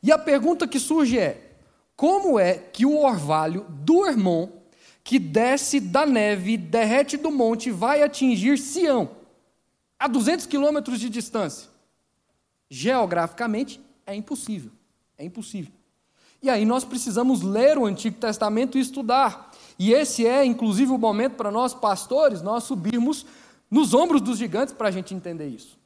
E 0.01 0.12
a 0.12 0.17
pergunta 0.17 0.67
que 0.67 0.79
surge 0.79 1.17
é: 1.17 1.55
como 1.95 2.39
é 2.39 2.53
que 2.53 2.86
o 2.86 2.97
orvalho 2.97 3.65
do 3.69 4.05
Hermon, 4.05 4.49
que 5.03 5.19
desce 5.19 5.79
da 5.79 6.05
neve, 6.05 6.57
derrete 6.57 7.17
do 7.17 7.31
monte, 7.31 7.71
vai 7.71 8.01
atingir 8.01 8.57
Sião? 8.57 9.17
a 9.99 10.07
200 10.07 10.45
quilômetros 10.45 10.99
de 10.99 11.10
distância. 11.10 11.69
Geograficamente, 12.69 13.81
é 14.05 14.15
impossível. 14.15 14.71
É 15.17 15.25
impossível. 15.25 15.71
E 16.41 16.49
aí 16.49 16.65
nós 16.65 16.86
precisamos 16.86 17.41
ler 17.41 17.77
o 17.77 17.86
Antigo 17.86 18.17
Testamento 18.19 18.77
e 18.77 18.81
estudar. 18.81 19.51
E 19.79 19.91
esse 19.91 20.25
é, 20.27 20.45
inclusive, 20.45 20.91
o 20.91 20.97
momento 20.97 21.33
para 21.33 21.51
nós, 21.51 21.73
pastores, 21.73 22.41
nós 22.41 22.63
subirmos 22.63 23.25
nos 23.69 23.93
ombros 23.93 24.21
dos 24.21 24.38
gigantes 24.38 24.73
para 24.73 24.88
a 24.88 24.91
gente 24.91 25.13
entender 25.13 25.47
isso. 25.47 25.77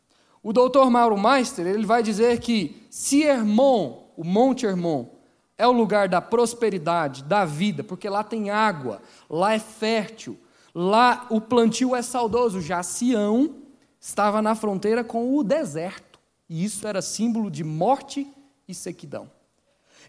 O 0.44 0.52
doutor 0.52 0.90
Mauro 0.90 1.20
Meister, 1.20 1.68
ele 1.68 1.86
vai 1.86 2.02
dizer 2.02 2.40
que 2.40 2.86
se 2.90 3.24
Hermon, 3.24 4.12
o 4.18 4.24
Monte 4.24 4.66
Hermon, 4.66 5.08
é 5.58 5.68
o 5.68 5.72
lugar 5.72 6.10
da 6.10 6.20
prosperidade, 6.20 7.24
da 7.24 7.46
vida, 7.46 7.84
porque 7.84 8.10
lá 8.10 8.24
tem 8.24 8.50
água, 8.50 9.02
lá 9.30 9.54
é 9.54 9.60
fértil, 9.60 10.36
lá 10.74 11.28
o 11.30 11.40
plantio 11.40 11.96
é 11.96 12.02
saudoso, 12.02 12.60
já 12.60 12.82
Sião 12.82 13.58
estava 14.00 14.42
na 14.42 14.56
fronteira 14.56 15.04
com 15.04 15.38
o 15.38 15.44
deserto, 15.44 16.20
e 16.50 16.64
isso 16.66 16.88
era 16.88 17.02
símbolo 17.02 17.52
de 17.52 17.64
morte 17.64 18.28
e 18.68 18.74
sequidão. 18.74 19.30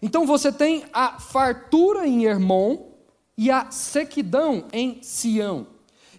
Então 0.01 0.25
você 0.25 0.51
tem 0.51 0.83
a 0.91 1.19
fartura 1.19 2.07
em 2.07 2.25
Hermon 2.25 2.91
e 3.37 3.51
a 3.51 3.69
sequidão 3.69 4.65
em 4.73 5.01
Sião. 5.03 5.67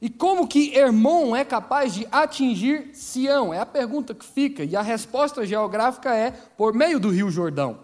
E 0.04 0.10
como 0.10 0.46
que 0.46 0.76
Hermon 0.76 1.34
é 1.34 1.46
capaz 1.46 1.94
de 1.94 2.06
atingir 2.12 2.90
Sião? 2.92 3.54
É 3.54 3.60
a 3.60 3.64
pergunta 3.64 4.14
que 4.14 4.22
fica, 4.22 4.62
e 4.62 4.76
a 4.76 4.82
resposta 4.82 5.46
geográfica 5.46 6.14
é 6.14 6.30
por 6.30 6.74
meio 6.74 7.00
do 7.00 7.08
Rio 7.08 7.30
Jordão. 7.30 7.78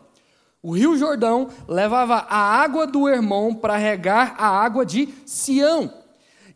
O 0.62 0.72
Rio 0.72 0.98
Jordão 0.98 1.48
levava 1.66 2.16
a 2.28 2.36
água 2.36 2.86
do 2.86 3.08
Hermon 3.08 3.54
para 3.54 3.78
regar 3.78 4.34
a 4.36 4.48
água 4.48 4.84
de 4.84 5.08
Sião. 5.24 5.90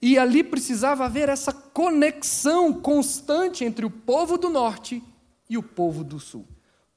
E 0.03 0.19
ali 0.19 0.45
precisava 0.45 1.07
haver 1.07 1.31
essa 1.31 1.51
conexão 1.51 2.71
constante 2.71 3.65
entre 3.65 3.87
o 3.87 3.91
povo 3.91 4.37
do 4.37 4.51
norte 4.51 5.03
e 5.49 5.57
o 5.57 5.63
povo 5.63 6.05
do 6.05 6.21
sul. 6.21 6.47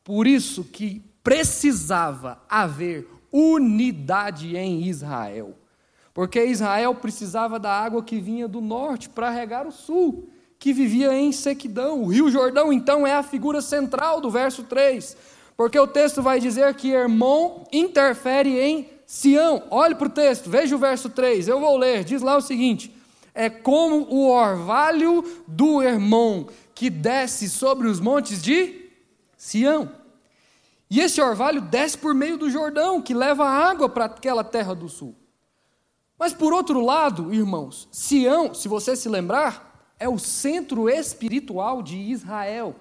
Por 0.04 0.28
isso 0.28 0.66
que 0.66 1.02
precisava 1.24 2.44
haver 2.50 3.08
unidade 3.32 4.58
em 4.58 4.82
Israel. 4.82 5.56
Porque 6.18 6.44
Israel 6.44 6.96
precisava 6.96 7.60
da 7.60 7.72
água 7.72 8.02
que 8.02 8.20
vinha 8.20 8.48
do 8.48 8.60
norte 8.60 9.08
para 9.08 9.30
regar 9.30 9.68
o 9.68 9.72
sul, 9.72 10.28
que 10.58 10.74
vivia 10.74 11.14
em 11.14 11.32
sequidão. 11.32 12.02
O 12.02 12.08
Rio 12.08 12.32
Jordão, 12.32 12.74
então, 12.74 13.06
é 13.06 13.14
a 13.14 13.22
figura 13.22 13.62
central 13.62 14.20
do 14.20 14.32
verso 14.32 14.64
3. 14.64 15.16
Porque 15.56 15.78
o 15.78 15.86
texto 15.86 16.24
vai 16.24 16.40
dizer 16.40 16.74
que 16.74 16.90
Hermon 16.90 17.66
interfere 17.72 18.58
em 18.58 18.90
Sião. 19.06 19.62
Olhe 19.70 19.94
para 19.94 20.08
o 20.08 20.10
texto, 20.10 20.50
veja 20.50 20.76
o 20.76 20.80
verso 20.80 21.08
3, 21.08 21.48
eu 21.48 21.60
vou 21.60 21.78
ler. 21.78 22.04
Diz 22.04 22.24
lá 22.24 22.36
o 22.36 22.42
seguinte: 22.42 22.92
é 23.32 23.48
como 23.48 23.98
o 24.10 24.28
orvalho 24.28 25.24
do 25.46 25.84
Hermon 25.84 26.48
que 26.74 26.90
desce 26.90 27.48
sobre 27.48 27.88
os 27.88 28.00
montes 28.00 28.42
de 28.42 28.90
Sião. 29.38 29.92
E 30.90 31.00
esse 31.00 31.22
orvalho 31.22 31.62
desce 31.62 31.96
por 31.96 32.16
meio 32.16 32.40
do 32.40 32.50
Jordão, 32.50 33.04
que 33.04 33.14
leva 33.14 33.46
água 33.48 33.88
para 33.88 34.06
aquela 34.06 34.44
terra 34.44 34.74
do 34.74 34.90
sul. 34.90 35.16
Mas 36.18 36.34
por 36.34 36.52
outro 36.52 36.82
lado, 36.82 37.34
irmãos, 37.34 37.88
Sião, 37.92 38.54
se 38.54 38.68
você 38.68 38.96
se 38.96 39.08
lembrar, 39.08 39.94
é 40.00 40.10
o 40.10 40.18
centro 40.18 40.90
espiritual 40.90 41.82
de 41.82 41.98
Israel. 41.98 42.76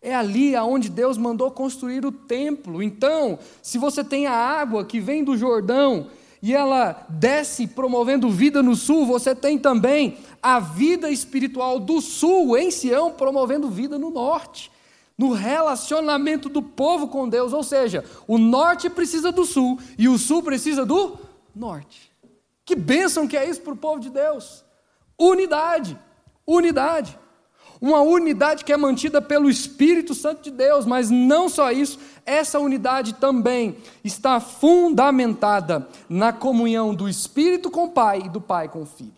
É 0.00 0.14
ali 0.14 0.54
aonde 0.54 0.88
Deus 0.88 1.16
mandou 1.16 1.50
construir 1.50 2.04
o 2.04 2.12
templo. 2.12 2.82
Então, 2.82 3.38
se 3.62 3.78
você 3.78 4.04
tem 4.04 4.26
a 4.26 4.32
água 4.32 4.84
que 4.84 5.00
vem 5.00 5.24
do 5.24 5.36
Jordão 5.36 6.06
e 6.40 6.54
ela 6.54 7.04
desce 7.08 7.66
promovendo 7.66 8.30
vida 8.30 8.62
no 8.62 8.76
sul, 8.76 9.04
você 9.06 9.34
tem 9.34 9.58
também 9.58 10.18
a 10.42 10.60
vida 10.60 11.10
espiritual 11.10 11.80
do 11.80 12.00
sul 12.00 12.56
em 12.56 12.70
Sião 12.70 13.10
promovendo 13.10 13.68
vida 13.68 13.98
no 13.98 14.10
norte, 14.10 14.70
no 15.16 15.32
relacionamento 15.32 16.48
do 16.48 16.62
povo 16.62 17.08
com 17.08 17.28
Deus, 17.28 17.52
ou 17.52 17.64
seja, 17.64 18.04
o 18.26 18.38
norte 18.38 18.88
precisa 18.88 19.32
do 19.32 19.44
sul 19.44 19.80
e 19.98 20.08
o 20.08 20.16
sul 20.16 20.44
precisa 20.44 20.86
do 20.86 21.18
norte. 21.56 22.07
Que 22.68 22.76
bênção 22.76 23.26
que 23.26 23.34
é 23.34 23.48
isso 23.48 23.62
para 23.62 23.72
o 23.72 23.76
povo 23.76 23.98
de 23.98 24.10
Deus! 24.10 24.62
Unidade, 25.18 25.98
unidade. 26.46 27.18
Uma 27.80 28.02
unidade 28.02 28.62
que 28.62 28.70
é 28.70 28.76
mantida 28.76 29.22
pelo 29.22 29.48
Espírito 29.48 30.12
Santo 30.12 30.42
de 30.42 30.50
Deus, 30.50 30.84
mas 30.84 31.08
não 31.08 31.48
só 31.48 31.72
isso, 31.72 31.98
essa 32.26 32.60
unidade 32.60 33.14
também 33.14 33.78
está 34.04 34.38
fundamentada 34.38 35.88
na 36.10 36.30
comunhão 36.30 36.94
do 36.94 37.08
Espírito 37.08 37.70
com 37.70 37.84
o 37.84 37.90
Pai 37.90 38.24
e 38.26 38.28
do 38.28 38.38
Pai 38.38 38.68
com 38.68 38.82
o 38.82 38.86
Filho. 38.86 39.14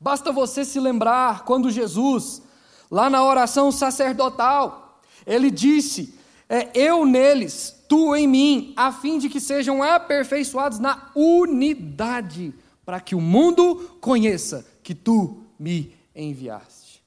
Basta 0.00 0.32
você 0.32 0.64
se 0.64 0.80
lembrar 0.80 1.44
quando 1.44 1.70
Jesus, 1.70 2.42
lá 2.90 3.08
na 3.08 3.24
oração 3.24 3.70
sacerdotal, 3.70 5.00
ele 5.24 5.48
disse: 5.48 6.18
é, 6.48 6.70
Eu 6.74 7.06
neles, 7.06 7.84
tu 7.88 8.16
em 8.16 8.26
mim, 8.26 8.72
a 8.76 8.90
fim 8.90 9.18
de 9.18 9.28
que 9.28 9.40
sejam 9.40 9.80
aperfeiçoados 9.80 10.80
na 10.80 11.10
unidade, 11.14 12.52
para 12.84 13.00
que 13.00 13.14
o 13.14 13.20
mundo 13.20 13.96
conheça 14.00 14.66
que 14.82 14.94
tu 14.94 15.42
me 15.58 15.94
enviaste. 16.14 17.02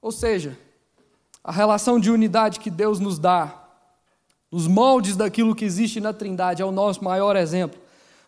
Ou 0.00 0.10
seja, 0.10 0.58
a 1.42 1.52
relação 1.52 2.00
de 2.00 2.10
unidade 2.10 2.60
que 2.60 2.70
Deus 2.70 2.98
nos 2.98 3.18
dá, 3.18 3.62
nos 4.50 4.66
moldes 4.66 5.16
daquilo 5.16 5.54
que 5.54 5.64
existe 5.64 6.00
na 6.00 6.12
Trindade, 6.12 6.62
é 6.62 6.64
o 6.64 6.72
nosso 6.72 7.04
maior 7.04 7.36
exemplo, 7.36 7.78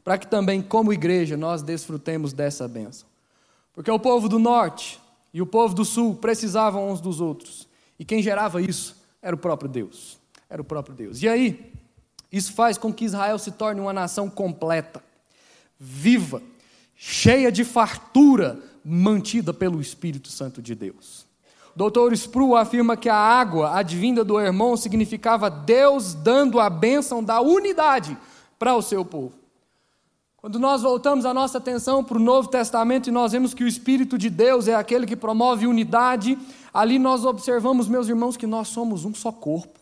para 0.04 0.18
que 0.18 0.26
também, 0.26 0.62
como 0.62 0.92
igreja, 0.92 1.36
nós 1.36 1.62
desfrutemos 1.62 2.32
dessa 2.32 2.68
bênção. 2.68 3.08
Porque 3.72 3.90
o 3.90 3.98
povo 3.98 4.28
do 4.28 4.38
norte 4.38 5.00
e 5.32 5.40
o 5.40 5.46
povo 5.46 5.74
do 5.74 5.84
sul 5.84 6.14
precisavam 6.14 6.90
uns 6.90 7.00
dos 7.00 7.20
outros, 7.20 7.68
e 7.98 8.04
quem 8.04 8.22
gerava 8.22 8.60
isso 8.60 8.96
era 9.20 9.34
o 9.34 9.38
próprio 9.38 9.68
Deus. 9.68 10.18
Era 10.48 10.62
o 10.62 10.64
próprio 10.64 10.94
Deus. 10.94 11.22
E 11.22 11.28
aí, 11.28 11.72
isso 12.30 12.52
faz 12.52 12.78
com 12.78 12.92
que 12.92 13.04
Israel 13.04 13.38
se 13.38 13.52
torne 13.52 13.80
uma 13.80 13.92
nação 13.92 14.30
completa, 14.30 15.02
viva, 15.78 16.42
cheia 17.00 17.52
de 17.52 17.64
fartura, 17.64 18.58
mantida 18.84 19.54
pelo 19.54 19.80
Espírito 19.80 20.28
Santo 20.28 20.60
de 20.60 20.74
Deus. 20.74 21.24
Doutor 21.76 22.12
Spru 22.12 22.56
afirma 22.56 22.96
que 22.96 23.08
a 23.08 23.14
água 23.14 23.78
advinda 23.78 24.24
do 24.24 24.40
irmão 24.40 24.76
significava 24.76 25.48
Deus 25.48 26.12
dando 26.12 26.58
a 26.58 26.68
bênção 26.68 27.22
da 27.22 27.40
unidade 27.40 28.18
para 28.58 28.74
o 28.74 28.82
seu 28.82 29.04
povo. 29.04 29.32
Quando 30.38 30.58
nós 30.58 30.82
voltamos 30.82 31.24
a 31.24 31.32
nossa 31.32 31.58
atenção 31.58 32.02
para 32.02 32.18
o 32.18 32.20
Novo 32.20 32.48
Testamento 32.48 33.08
e 33.08 33.12
nós 33.12 33.30
vemos 33.30 33.54
que 33.54 33.62
o 33.62 33.68
Espírito 33.68 34.18
de 34.18 34.28
Deus 34.28 34.66
é 34.66 34.74
aquele 34.74 35.06
que 35.06 35.14
promove 35.14 35.68
unidade, 35.68 36.36
ali 36.74 36.98
nós 36.98 37.24
observamos, 37.24 37.86
meus 37.86 38.08
irmãos, 38.08 38.36
que 38.36 38.46
nós 38.46 38.68
somos 38.68 39.04
um 39.04 39.14
só 39.14 39.30
corpo. 39.30 39.78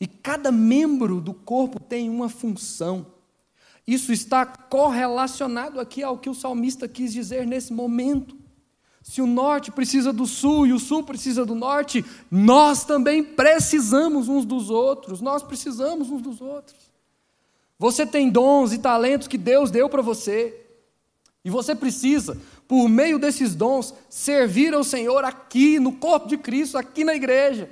E 0.00 0.06
cada 0.06 0.50
membro 0.50 1.20
do 1.20 1.34
corpo 1.34 1.78
tem 1.78 2.08
uma 2.08 2.30
função. 2.30 3.11
Isso 3.86 4.12
está 4.12 4.46
correlacionado 4.46 5.80
aqui 5.80 6.02
ao 6.02 6.18
que 6.18 6.30
o 6.30 6.34
salmista 6.34 6.86
quis 6.86 7.12
dizer 7.12 7.46
nesse 7.46 7.72
momento. 7.72 8.36
Se 9.02 9.20
o 9.20 9.26
norte 9.26 9.72
precisa 9.72 10.12
do 10.12 10.26
sul 10.26 10.66
e 10.66 10.72
o 10.72 10.78
sul 10.78 11.02
precisa 11.02 11.44
do 11.44 11.54
norte, 11.54 12.04
nós 12.30 12.84
também 12.84 13.22
precisamos 13.22 14.28
uns 14.28 14.44
dos 14.44 14.70
outros, 14.70 15.20
nós 15.20 15.42
precisamos 15.42 16.08
uns 16.08 16.22
dos 16.22 16.40
outros. 16.40 16.92
Você 17.78 18.06
tem 18.06 18.30
dons 18.30 18.72
e 18.72 18.78
talentos 18.78 19.26
que 19.26 19.36
Deus 19.36 19.72
deu 19.72 19.88
para 19.88 20.00
você, 20.00 20.56
e 21.44 21.50
você 21.50 21.74
precisa, 21.74 22.38
por 22.68 22.88
meio 22.88 23.18
desses 23.18 23.56
dons, 23.56 23.92
servir 24.08 24.72
ao 24.72 24.84
Senhor 24.84 25.24
aqui 25.24 25.80
no 25.80 25.92
corpo 25.94 26.28
de 26.28 26.36
Cristo, 26.36 26.78
aqui 26.78 27.02
na 27.02 27.16
igreja. 27.16 27.68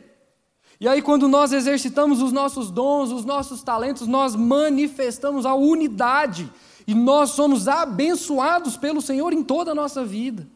E 0.81 0.89
aí, 0.89 1.03
quando 1.03 1.29
nós 1.29 1.53
exercitamos 1.53 2.23
os 2.23 2.33
nossos 2.33 2.71
dons, 2.71 3.13
os 3.13 3.27
nossos 3.27 3.63
talentos, 3.63 4.07
nós 4.07 4.35
manifestamos 4.35 5.45
a 5.45 5.53
unidade 5.53 6.51
e 6.87 6.95
nós 6.95 7.33
somos 7.33 7.69
abençoados 7.69 8.79
pelo 8.79 9.03
Senhor 9.03 9.35
em 9.35 9.43
toda 9.43 9.73
a 9.73 9.75
nossa 9.75 10.03
vida. 10.03 10.49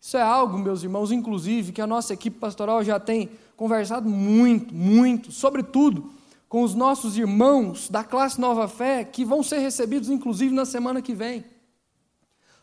Isso 0.00 0.16
é 0.16 0.22
algo, 0.22 0.58
meus 0.58 0.82
irmãos, 0.82 1.12
inclusive, 1.12 1.70
que 1.70 1.80
a 1.80 1.86
nossa 1.86 2.12
equipe 2.12 2.36
pastoral 2.36 2.82
já 2.82 2.98
tem 2.98 3.30
conversado 3.56 4.08
muito, 4.08 4.74
muito, 4.74 5.30
sobretudo 5.30 6.10
com 6.48 6.62
os 6.62 6.74
nossos 6.74 7.16
irmãos 7.16 7.88
da 7.88 8.02
classe 8.02 8.40
Nova 8.40 8.66
Fé, 8.66 9.04
que 9.04 9.24
vão 9.24 9.42
ser 9.42 9.58
recebidos, 9.58 10.10
inclusive, 10.10 10.52
na 10.52 10.64
semana 10.64 11.00
que 11.00 11.14
vem. 11.14 11.44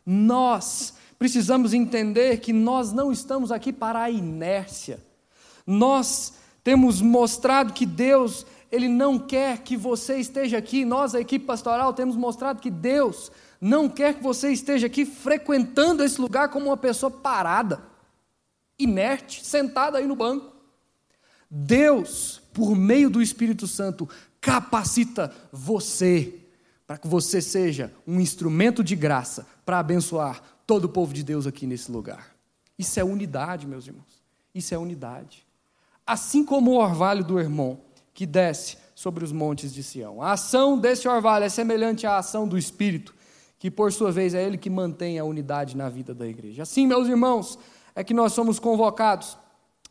Nós 0.05 0.93
precisamos 1.17 1.73
entender 1.73 2.41
que 2.41 2.51
nós 2.51 2.91
não 2.91 3.13
estamos 3.13 3.49
aqui 3.49 3.71
para 3.71 4.01
a 4.01 4.11
inércia. 4.11 4.99
Nós 5.65 6.33
temos 6.63 7.01
mostrado 7.01 7.73
que 7.73 7.85
Deus, 7.85 8.45
Ele 8.71 8.87
não 8.87 9.17
quer 9.17 9.59
que 9.59 9.75
você 9.75 10.17
esteja 10.17 10.57
aqui. 10.57 10.85
Nós, 10.85 11.15
a 11.15 11.21
equipe 11.21 11.45
pastoral, 11.45 11.93
temos 11.93 12.15
mostrado 12.15 12.61
que 12.61 12.69
Deus 12.69 13.31
não 13.59 13.89
quer 13.89 14.15
que 14.15 14.23
você 14.23 14.51
esteja 14.51 14.87
aqui 14.87 15.05
frequentando 15.05 16.03
esse 16.03 16.19
lugar 16.19 16.49
como 16.49 16.67
uma 16.67 16.77
pessoa 16.77 17.11
parada, 17.11 17.81
inerte, 18.77 19.45
sentada 19.45 19.97
aí 19.97 20.07
no 20.07 20.15
banco. 20.15 20.51
Deus, 21.49 22.41
por 22.53 22.75
meio 22.75 23.09
do 23.09 23.21
Espírito 23.21 23.67
Santo, 23.67 24.07
capacita 24.39 25.33
você 25.51 26.39
para 26.87 26.97
que 26.97 27.07
você 27.07 27.41
seja 27.41 27.93
um 28.05 28.19
instrumento 28.19 28.83
de 28.83 28.95
graça 28.95 29.47
para 29.65 29.79
abençoar 29.79 30.41
todo 30.67 30.85
o 30.85 30.89
povo 30.89 31.13
de 31.13 31.23
Deus 31.23 31.47
aqui 31.47 31.65
nesse 31.65 31.91
lugar. 31.91 32.35
Isso 32.77 32.99
é 32.99 33.03
unidade, 33.03 33.67
meus 33.67 33.87
irmãos. 33.87 34.21
Isso 34.53 34.73
é 34.73 34.77
unidade 34.77 35.45
assim 36.11 36.43
como 36.43 36.71
o 36.71 36.77
orvalho 36.77 37.23
do 37.23 37.39
irmão 37.39 37.79
que 38.13 38.25
desce 38.25 38.77
sobre 38.93 39.23
os 39.23 39.31
montes 39.31 39.73
de 39.73 39.81
Sião. 39.81 40.21
A 40.21 40.33
ação 40.33 40.77
desse 40.77 41.07
orvalho 41.07 41.45
é 41.45 41.49
semelhante 41.49 42.05
à 42.05 42.17
ação 42.17 42.45
do 42.45 42.57
Espírito, 42.57 43.15
que 43.57 43.71
por 43.71 43.93
sua 43.93 44.11
vez 44.11 44.33
é 44.33 44.43
ele 44.43 44.57
que 44.57 44.69
mantém 44.69 45.17
a 45.17 45.23
unidade 45.23 45.77
na 45.77 45.87
vida 45.87 46.13
da 46.13 46.27
igreja. 46.27 46.63
Assim, 46.63 46.85
meus 46.85 47.07
irmãos, 47.07 47.57
é 47.95 48.03
que 48.03 48.13
nós 48.13 48.33
somos 48.33 48.59
convocados 48.59 49.37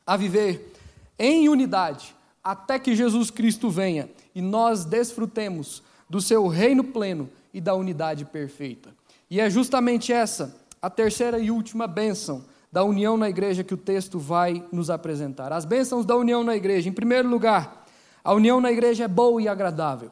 a 0.06 0.14
viver 0.14 0.74
em 1.18 1.48
unidade 1.48 2.14
até 2.44 2.78
que 2.78 2.94
Jesus 2.94 3.30
Cristo 3.30 3.70
venha 3.70 4.10
e 4.34 4.42
nós 4.42 4.84
desfrutemos 4.84 5.82
do 6.08 6.20
seu 6.20 6.46
reino 6.48 6.84
pleno 6.84 7.30
e 7.52 7.62
da 7.62 7.74
unidade 7.74 8.26
perfeita. 8.26 8.90
E 9.30 9.40
é 9.40 9.48
justamente 9.48 10.12
essa 10.12 10.54
a 10.82 10.90
terceira 10.90 11.38
e 11.38 11.50
última 11.50 11.86
bênção 11.86 12.44
da 12.72 12.84
união 12.84 13.16
na 13.16 13.28
igreja 13.28 13.64
que 13.64 13.74
o 13.74 13.76
texto 13.76 14.18
vai 14.18 14.64
nos 14.70 14.90
apresentar. 14.90 15.52
As 15.52 15.64
bênçãos 15.64 16.06
da 16.06 16.16
união 16.16 16.44
na 16.44 16.54
igreja. 16.54 16.88
Em 16.88 16.92
primeiro 16.92 17.28
lugar, 17.28 17.84
a 18.22 18.32
união 18.32 18.60
na 18.60 18.70
igreja 18.70 19.04
é 19.04 19.08
boa 19.08 19.42
e 19.42 19.48
agradável. 19.48 20.10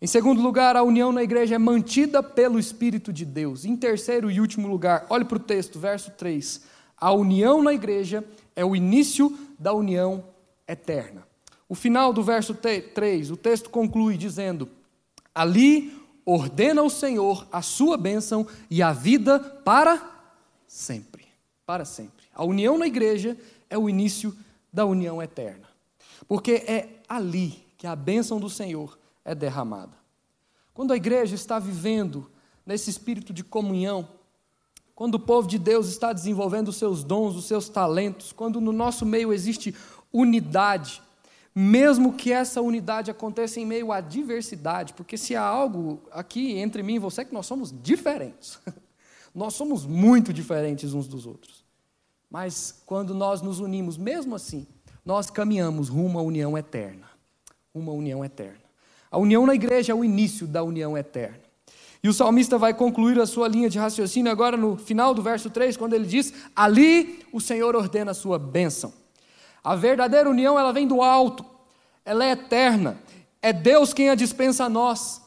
Em 0.00 0.06
segundo 0.06 0.42
lugar, 0.42 0.76
a 0.76 0.82
união 0.82 1.12
na 1.12 1.22
igreja 1.22 1.54
é 1.54 1.58
mantida 1.58 2.20
pelo 2.22 2.58
Espírito 2.58 3.12
de 3.12 3.24
Deus. 3.24 3.64
Em 3.64 3.76
terceiro 3.76 4.30
e 4.30 4.40
último 4.40 4.66
lugar, 4.66 5.06
olhe 5.08 5.24
para 5.24 5.36
o 5.36 5.40
texto, 5.40 5.78
verso 5.78 6.10
3. 6.10 6.62
A 6.96 7.12
união 7.12 7.62
na 7.62 7.72
igreja 7.72 8.24
é 8.56 8.64
o 8.64 8.74
início 8.74 9.36
da 9.56 9.72
união 9.72 10.24
eterna. 10.66 11.22
O 11.68 11.74
final 11.76 12.12
do 12.12 12.22
verso 12.22 12.52
3, 12.52 13.30
o 13.30 13.36
texto 13.36 13.70
conclui 13.70 14.16
dizendo: 14.16 14.68
Ali 15.32 15.96
ordena 16.26 16.82
o 16.82 16.90
Senhor 16.90 17.46
a 17.52 17.62
sua 17.62 17.96
bênção 17.96 18.44
e 18.68 18.82
a 18.82 18.92
vida 18.92 19.38
para 19.38 20.02
sempre 20.66 21.11
para 21.72 21.86
sempre. 21.86 22.26
A 22.34 22.44
união 22.44 22.76
na 22.76 22.86
igreja 22.86 23.34
é 23.70 23.78
o 23.78 23.88
início 23.88 24.36
da 24.70 24.84
união 24.84 25.22
eterna. 25.22 25.66
Porque 26.28 26.52
é 26.66 27.00
ali 27.08 27.64
que 27.78 27.86
a 27.86 27.96
bênção 27.96 28.38
do 28.38 28.50
Senhor 28.50 28.98
é 29.24 29.34
derramada. 29.34 29.96
Quando 30.74 30.92
a 30.92 30.96
igreja 30.96 31.34
está 31.34 31.58
vivendo 31.58 32.30
nesse 32.66 32.90
espírito 32.90 33.32
de 33.32 33.42
comunhão, 33.42 34.06
quando 34.94 35.14
o 35.14 35.18
povo 35.18 35.48
de 35.48 35.58
Deus 35.58 35.88
está 35.88 36.12
desenvolvendo 36.12 36.68
os 36.68 36.76
seus 36.76 37.02
dons, 37.02 37.36
os 37.36 37.46
seus 37.46 37.70
talentos, 37.70 38.32
quando 38.32 38.60
no 38.60 38.70
nosso 38.70 39.06
meio 39.06 39.32
existe 39.32 39.74
unidade, 40.12 41.00
mesmo 41.54 42.12
que 42.12 42.30
essa 42.30 42.60
unidade 42.60 43.10
aconteça 43.10 43.58
em 43.58 43.64
meio 43.64 43.90
à 43.90 44.02
diversidade, 44.02 44.92
porque 44.92 45.16
se 45.16 45.34
há 45.34 45.42
algo 45.42 46.02
aqui 46.10 46.58
entre 46.58 46.82
mim 46.82 46.96
e 46.96 46.98
você 46.98 47.22
é 47.22 47.24
que 47.24 47.32
nós 47.32 47.46
somos 47.46 47.72
diferentes. 47.82 48.60
Nós 49.34 49.54
somos 49.54 49.86
muito 49.86 50.30
diferentes 50.30 50.92
uns 50.92 51.06
dos 51.08 51.26
outros. 51.26 51.61
Mas 52.32 52.82
quando 52.86 53.14
nós 53.14 53.42
nos 53.42 53.60
unimos, 53.60 53.98
mesmo 53.98 54.34
assim, 54.34 54.66
nós 55.04 55.28
caminhamos 55.28 55.90
rumo 55.90 56.18
à 56.18 56.22
união 56.22 56.56
eterna. 56.56 57.06
Uma 57.74 57.92
união 57.92 58.24
eterna. 58.24 58.62
A 59.10 59.18
união 59.18 59.44
na 59.44 59.54
igreja 59.54 59.92
é 59.92 59.94
o 59.94 60.02
início 60.02 60.46
da 60.46 60.62
união 60.62 60.96
eterna. 60.96 61.42
E 62.02 62.08
o 62.08 62.12
salmista 62.14 62.56
vai 62.56 62.72
concluir 62.72 63.20
a 63.20 63.26
sua 63.26 63.46
linha 63.48 63.68
de 63.68 63.78
raciocínio 63.78 64.32
agora 64.32 64.56
no 64.56 64.78
final 64.78 65.12
do 65.12 65.20
verso 65.20 65.50
3, 65.50 65.76
quando 65.76 65.92
ele 65.92 66.06
diz: 66.06 66.32
Ali 66.56 67.22
o 67.34 67.40
Senhor 67.40 67.76
ordena 67.76 68.12
a 68.12 68.14
sua 68.14 68.38
bênção. 68.38 68.94
A 69.62 69.76
verdadeira 69.76 70.30
união, 70.30 70.58
ela 70.58 70.72
vem 70.72 70.88
do 70.88 71.02
alto, 71.02 71.44
ela 72.02 72.24
é 72.24 72.30
eterna. 72.30 72.98
É 73.42 73.52
Deus 73.52 73.92
quem 73.92 74.08
a 74.08 74.14
dispensa 74.14 74.64
a 74.64 74.70
nós. 74.70 75.20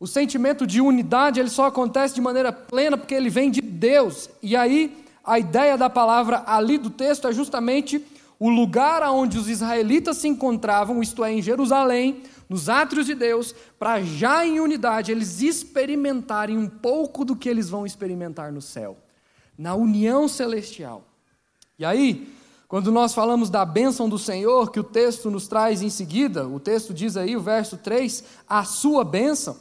O 0.00 0.06
sentimento 0.06 0.66
de 0.66 0.80
unidade, 0.80 1.38
ele 1.38 1.50
só 1.50 1.66
acontece 1.66 2.14
de 2.14 2.20
maneira 2.22 2.50
plena 2.50 2.96
porque 2.96 3.14
ele 3.14 3.28
vem 3.28 3.50
de 3.50 3.60
Deus. 3.60 4.30
E 4.42 4.56
aí, 4.56 5.04
a 5.26 5.40
ideia 5.40 5.76
da 5.76 5.90
palavra 5.90 6.44
ali 6.46 6.78
do 6.78 6.88
texto 6.88 7.26
é 7.26 7.32
justamente 7.32 8.02
o 8.38 8.48
lugar 8.48 9.02
onde 9.10 9.38
os 9.38 9.48
israelitas 9.48 10.18
se 10.18 10.28
encontravam, 10.28 11.02
isto 11.02 11.24
é, 11.24 11.32
em 11.32 11.42
Jerusalém, 11.42 12.22
nos 12.48 12.68
átrios 12.68 13.06
de 13.06 13.14
Deus, 13.14 13.54
para 13.78 14.00
já 14.02 14.46
em 14.46 14.60
unidade 14.60 15.10
eles 15.10 15.40
experimentarem 15.42 16.56
um 16.56 16.68
pouco 16.68 17.24
do 17.24 17.34
que 17.34 17.48
eles 17.48 17.68
vão 17.68 17.84
experimentar 17.84 18.52
no 18.52 18.62
céu, 18.62 18.96
na 19.58 19.74
união 19.74 20.28
celestial. 20.28 21.02
E 21.78 21.84
aí, 21.84 22.32
quando 22.68 22.92
nós 22.92 23.12
falamos 23.12 23.50
da 23.50 23.64
bênção 23.64 24.08
do 24.08 24.18
Senhor, 24.18 24.70
que 24.70 24.78
o 24.78 24.84
texto 24.84 25.30
nos 25.30 25.48
traz 25.48 25.82
em 25.82 25.90
seguida, 25.90 26.46
o 26.46 26.60
texto 26.60 26.94
diz 26.94 27.16
aí, 27.16 27.36
o 27.36 27.40
verso 27.40 27.76
3, 27.76 28.22
a 28.48 28.64
sua 28.64 29.04
bênção, 29.04 29.56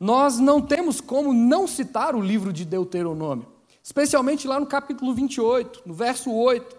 nós 0.00 0.38
não 0.38 0.60
temos 0.60 1.00
como 1.00 1.32
não 1.32 1.68
citar 1.68 2.16
o 2.16 2.20
livro 2.20 2.52
de 2.52 2.64
Deuteronômio. 2.64 3.53
Especialmente 3.84 4.48
lá 4.48 4.58
no 4.58 4.64
capítulo 4.64 5.12
28, 5.12 5.82
no 5.84 5.92
verso 5.92 6.32
8, 6.32 6.74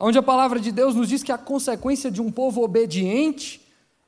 onde 0.00 0.16
a 0.16 0.22
palavra 0.22 0.58
de 0.58 0.72
Deus 0.72 0.94
nos 0.94 1.06
diz 1.06 1.22
que 1.22 1.30
a 1.30 1.36
consequência 1.36 2.10
de 2.10 2.22
um 2.22 2.32
povo 2.32 2.62
obediente 2.62 3.60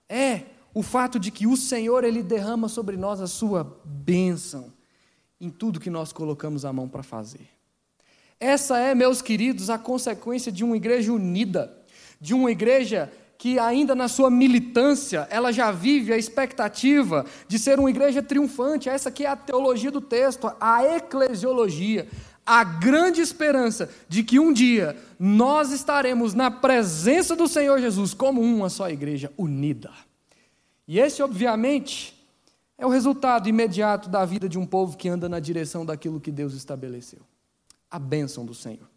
é 0.09 0.45
o 0.73 0.83
fato 0.83 1.21
de 1.21 1.31
que 1.31 1.47
o 1.47 1.55
Senhor 1.55 2.03
ele 2.03 2.23
derrama 2.23 2.67
sobre 2.67 2.97
nós 2.97 3.21
a 3.21 3.27
sua 3.27 3.79
bênção 3.85 4.73
em 5.39 5.51
tudo 5.51 5.79
que 5.79 5.91
nós 5.91 6.15
colocamos 6.15 6.65
a 6.65 6.73
mão 6.73 6.89
para 6.89 7.03
fazer. 7.03 7.47
Essa 8.39 8.79
é, 8.79 8.95
meus 8.95 9.21
queridos, 9.21 9.69
a 9.69 9.77
consequência 9.77 10.51
de 10.51 10.65
uma 10.65 10.79
igreja 10.79 11.13
unida, 11.13 11.77
de 12.19 12.33
uma 12.33 12.51
igreja 12.51 13.13
que 13.41 13.59
ainda 13.59 13.95
na 13.95 14.07
sua 14.07 14.31
militância, 14.31 15.27
ela 15.31 15.51
já 15.51 15.73
vive 15.73 16.13
a 16.13 16.19
expectativa 16.19 17.25
de 17.49 17.59
ser 17.59 17.79
uma 17.79 17.89
igreja 17.89 18.23
triunfante. 18.23 18.91
Essa 18.91 19.09
aqui 19.09 19.25
é 19.25 19.31
a 19.31 19.37
teologia 19.37 19.91
do 19.91 20.01
texto, 20.01 20.53
a 20.61 20.85
eclesiologia 20.85 22.07
a 22.51 22.65
grande 22.65 23.21
esperança 23.21 23.89
de 24.09 24.25
que 24.25 24.41
um 24.41 24.53
dia 24.53 24.97
nós 25.21 25.71
estaremos 25.71 26.35
na 26.35 26.51
presença 26.51 27.37
do 27.37 27.47
Senhor 27.47 27.79
Jesus 27.79 28.13
como 28.13 28.41
uma 28.41 28.69
só 28.69 28.91
igreja 28.91 29.33
unida. 29.39 29.93
E 30.89 30.99
esse, 30.99 31.23
obviamente, 31.23 32.13
é 32.77 32.85
o 32.85 32.89
resultado 32.89 33.49
imediato 33.49 34.09
da 34.09 34.25
vida 34.25 34.49
de 34.49 34.59
um 34.59 34.67
povo 34.67 34.97
que 34.97 35.09
anda 35.09 35.29
na 35.29 35.39
direção 35.39 35.87
daquilo 35.87 36.19
que 36.19 36.33
Deus 36.33 36.53
estabeleceu. 36.55 37.21
A 37.89 38.01
bênção 38.01 38.45
do 38.45 38.53
Senhor. 38.53 38.91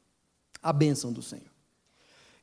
A 0.60 0.74
bênção 0.74 1.13
do 1.13 1.22
Senhor. 1.22 1.46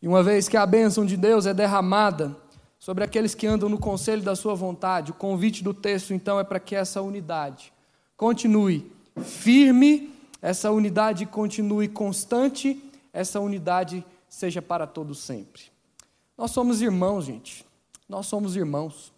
E 0.01 0.07
uma 0.07 0.23
vez 0.23 0.47
que 0.47 0.57
a 0.57 0.65
bênção 0.65 1.05
de 1.05 1.17
Deus 1.17 1.45
é 1.45 1.53
derramada 1.53 2.37
sobre 2.79 3.03
aqueles 3.03 3.35
que 3.35 3.49
andam 3.49 3.69
no 3.69 3.79
conselho 3.79 4.23
da 4.23 4.37
sua 4.37 4.55
vontade, 4.55 5.11
o 5.11 5.15
convite 5.15 5.65
do 5.65 5.75
texto 5.75 6.15
então 6.15 6.39
é 6.39 6.45
para 6.45 6.61
que 6.61 6.77
essa 6.77 7.03
unidade 7.03 7.73
continue 8.17 8.89
firme, 9.25 10.20
essa 10.43 10.71
unidade 10.71 11.27
continue 11.27 11.89
constante, 11.89 12.83
essa 13.13 13.41
unidade 13.41 14.05
seja 14.29 14.63
para 14.63 14.87
todos 14.87 15.19
sempre. 15.19 15.63
Nós 16.37 16.53
somos 16.53 16.81
irmãos, 16.81 17.27
gente. 17.27 17.67
Nós 18.09 18.27
somos 18.27 18.57
irmãos. 18.57 19.13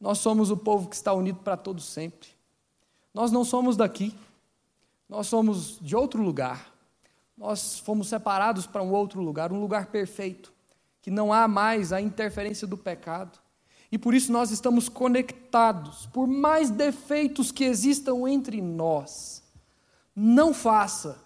Nós 0.00 0.18
somos 0.18 0.50
o 0.50 0.56
povo 0.56 0.88
que 0.88 0.96
está 0.96 1.12
unido 1.12 1.38
para 1.38 1.56
todos 1.56 1.84
sempre. 1.84 2.28
Nós 3.14 3.32
não 3.32 3.44
somos 3.44 3.76
daqui. 3.76 4.14
Nós 5.08 5.26
somos 5.28 5.78
de 5.80 5.96
outro 5.96 6.22
lugar. 6.22 6.72
Nós 7.36 7.78
fomos 7.78 8.08
separados 8.08 8.66
para 8.66 8.82
um 8.82 8.92
outro 8.92 9.20
lugar, 9.20 9.52
um 9.52 9.60
lugar 9.60 9.86
perfeito, 9.86 10.52
que 11.02 11.10
não 11.10 11.32
há 11.32 11.46
mais 11.46 11.92
a 11.92 12.00
interferência 12.00 12.66
do 12.66 12.76
pecado. 12.76 13.38
E 13.92 13.98
por 13.98 14.14
isso 14.14 14.32
nós 14.32 14.50
estamos 14.50 14.88
conectados, 14.88 16.06
por 16.06 16.26
mais 16.26 16.70
defeitos 16.70 17.52
que 17.52 17.64
existam 17.64 18.28
entre 18.28 18.60
nós. 18.60 19.42
Não 20.16 20.54
faça, 20.54 21.22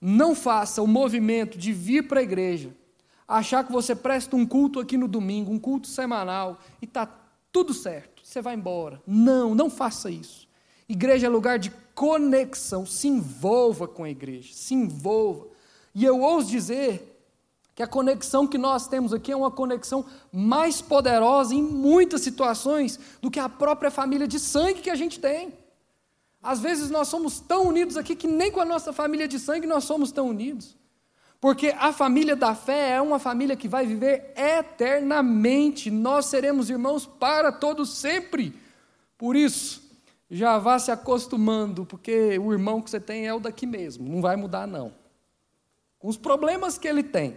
não 0.00 0.36
faça 0.36 0.80
o 0.80 0.86
movimento 0.86 1.58
de 1.58 1.72
vir 1.72 2.06
para 2.06 2.20
a 2.20 2.22
igreja, 2.22 2.72
achar 3.26 3.64
que 3.64 3.72
você 3.72 3.94
presta 3.94 4.36
um 4.36 4.46
culto 4.46 4.78
aqui 4.78 4.96
no 4.96 5.08
domingo, 5.08 5.52
um 5.52 5.58
culto 5.58 5.88
semanal, 5.88 6.60
e 6.80 6.84
está 6.84 7.08
tudo 7.50 7.74
certo, 7.74 8.22
você 8.24 8.40
vai 8.40 8.54
embora. 8.54 9.02
Não, 9.04 9.54
não 9.54 9.68
faça 9.68 10.08
isso. 10.10 10.48
Igreja 10.88 11.26
é 11.26 11.30
lugar 11.30 11.58
de 11.58 11.70
conexão. 11.94 12.86
Se 12.86 13.08
envolva 13.08 13.86
com 13.86 14.04
a 14.04 14.10
igreja, 14.10 14.52
se 14.52 14.74
envolva. 14.74 15.46
E 15.94 16.04
eu 16.04 16.20
ouso 16.20 16.48
dizer 16.48 17.10
que 17.74 17.82
a 17.82 17.86
conexão 17.86 18.46
que 18.46 18.58
nós 18.58 18.86
temos 18.86 19.12
aqui 19.12 19.32
é 19.32 19.36
uma 19.36 19.50
conexão 19.50 20.04
mais 20.32 20.82
poderosa 20.82 21.54
em 21.54 21.62
muitas 21.62 22.20
situações 22.20 22.98
do 23.22 23.30
que 23.30 23.40
a 23.40 23.48
própria 23.48 23.90
família 23.90 24.26
de 24.26 24.38
sangue 24.38 24.82
que 24.82 24.90
a 24.90 24.94
gente 24.94 25.18
tem. 25.18 25.52
Às 26.42 26.60
vezes 26.60 26.90
nós 26.90 27.08
somos 27.08 27.40
tão 27.40 27.66
unidos 27.66 27.96
aqui 27.96 28.16
que 28.16 28.26
nem 28.26 28.50
com 28.50 28.60
a 28.60 28.64
nossa 28.64 28.92
família 28.92 29.28
de 29.28 29.38
sangue 29.38 29.66
nós 29.66 29.84
somos 29.84 30.10
tão 30.10 30.28
unidos. 30.28 30.76
Porque 31.40 31.74
a 31.78 31.92
família 31.92 32.36
da 32.36 32.54
fé 32.54 32.92
é 32.92 33.00
uma 33.00 33.18
família 33.18 33.56
que 33.56 33.68
vai 33.68 33.86
viver 33.86 34.32
eternamente. 34.36 35.90
Nós 35.90 36.26
seremos 36.26 36.68
irmãos 36.68 37.06
para 37.06 37.50
todos 37.50 37.96
sempre. 37.96 38.54
Por 39.16 39.34
isso, 39.34 39.82
já 40.30 40.58
vá 40.58 40.78
se 40.78 40.90
acostumando, 40.90 41.84
porque 41.84 42.38
o 42.38 42.52
irmão 42.52 42.80
que 42.80 42.90
você 42.90 43.00
tem 43.00 43.26
é 43.26 43.34
o 43.34 43.40
daqui 43.40 43.66
mesmo, 43.66 44.08
não 44.08 44.20
vai 44.22 44.36
mudar 44.36 44.66
não. 44.66 44.92
Com 45.98 46.08
os 46.08 46.16
problemas 46.16 46.78
que 46.78 46.86
ele 46.86 47.02
tem. 47.02 47.36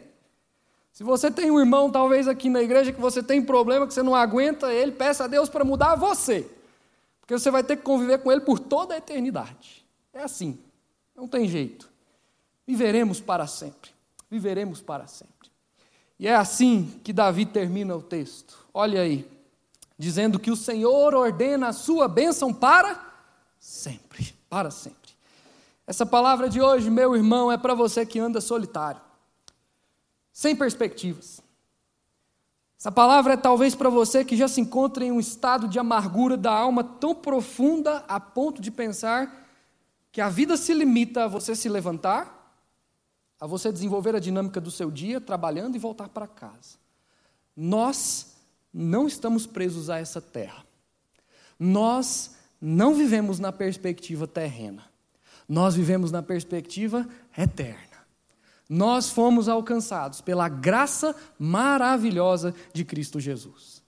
Se 0.91 1.03
você 1.03 1.31
tem 1.31 1.49
um 1.49 1.59
irmão, 1.59 1.89
talvez 1.89 2.27
aqui 2.27 2.49
na 2.49 2.61
igreja, 2.61 2.91
que 2.91 3.01
você 3.01 3.23
tem 3.23 3.41
problema, 3.41 3.87
que 3.87 3.93
você 3.93 4.03
não 4.03 4.15
aguenta 4.15 4.71
ele, 4.71 4.91
peça 4.91 5.23
a 5.23 5.27
Deus 5.27 5.49
para 5.49 5.65
mudar 5.65 5.95
você. 5.95 6.49
Porque 7.33 7.41
você 7.41 7.49
vai 7.49 7.63
ter 7.63 7.77
que 7.77 7.81
conviver 7.81 8.19
com 8.19 8.31
ele 8.31 8.41
por 8.41 8.59
toda 8.59 8.93
a 8.93 8.97
eternidade. 8.97 9.83
É 10.13 10.21
assim, 10.21 10.59
não 11.15 11.27
tem 11.27 11.47
jeito. 11.47 11.89
Viveremos 12.67 13.19
para 13.19 13.47
sempre. 13.47 13.89
Viveremos 14.29 14.81
para 14.81 15.07
sempre. 15.07 15.49
E 16.19 16.27
é 16.27 16.35
assim 16.35 17.01
que 17.03 17.11
Davi 17.11 17.47
termina 17.47 17.95
o 17.95 18.03
texto. 18.03 18.55
Olha 18.71 19.01
aí, 19.01 19.27
dizendo 19.97 20.39
que 20.39 20.51
o 20.51 20.55
Senhor 20.55 21.15
ordena 21.15 21.69
a 21.69 21.73
sua 21.73 22.07
bênção 22.07 22.53
para 22.53 23.03
sempre, 23.59 24.35
para 24.47 24.69
sempre. 24.69 25.13
Essa 25.87 26.05
palavra 26.05 26.47
de 26.47 26.61
hoje, 26.61 26.91
meu 26.91 27.15
irmão, 27.15 27.51
é 27.51 27.57
para 27.57 27.73
você 27.73 28.05
que 28.05 28.19
anda 28.19 28.39
solitário, 28.39 29.01
sem 30.31 30.55
perspectivas. 30.55 31.41
Essa 32.83 32.91
palavra 32.91 33.35
é 33.35 33.37
talvez 33.37 33.73
para 33.73 33.89
você 33.89 34.25
que 34.25 34.35
já 34.35 34.45
se 34.45 34.59
encontra 34.59 35.05
em 35.05 35.09
um 35.09 35.17
estado 35.17 35.69
de 35.69 35.79
amargura 35.79 36.35
da 36.35 36.51
alma 36.51 36.83
tão 36.83 37.15
profunda 37.15 38.03
a 38.09 38.19
ponto 38.19 38.61
de 38.61 38.69
pensar 38.69 39.47
que 40.11 40.19
a 40.19 40.27
vida 40.27 40.57
se 40.57 40.73
limita 40.73 41.23
a 41.23 41.27
você 41.29 41.55
se 41.55 41.69
levantar, 41.69 42.61
a 43.39 43.47
você 43.47 43.71
desenvolver 43.71 44.17
a 44.17 44.19
dinâmica 44.19 44.59
do 44.59 44.69
seu 44.69 44.91
dia, 44.91 45.21
trabalhando 45.21 45.77
e 45.77 45.79
voltar 45.79 46.09
para 46.09 46.27
casa. 46.27 46.75
Nós 47.55 48.35
não 48.73 49.07
estamos 49.07 49.47
presos 49.47 49.89
a 49.89 49.97
essa 49.99 50.19
terra. 50.19 50.65
Nós 51.57 52.35
não 52.59 52.93
vivemos 52.95 53.39
na 53.39 53.53
perspectiva 53.53 54.27
terrena. 54.27 54.83
Nós 55.47 55.73
vivemos 55.73 56.11
na 56.11 56.21
perspectiva 56.21 57.07
eterna. 57.37 57.92
Nós 58.69 59.09
fomos 59.09 59.47
alcançados 59.47 60.21
pela 60.21 60.47
graça 60.47 61.15
maravilhosa 61.37 62.53
de 62.73 62.83
Cristo 62.83 63.19
Jesus. 63.19 63.81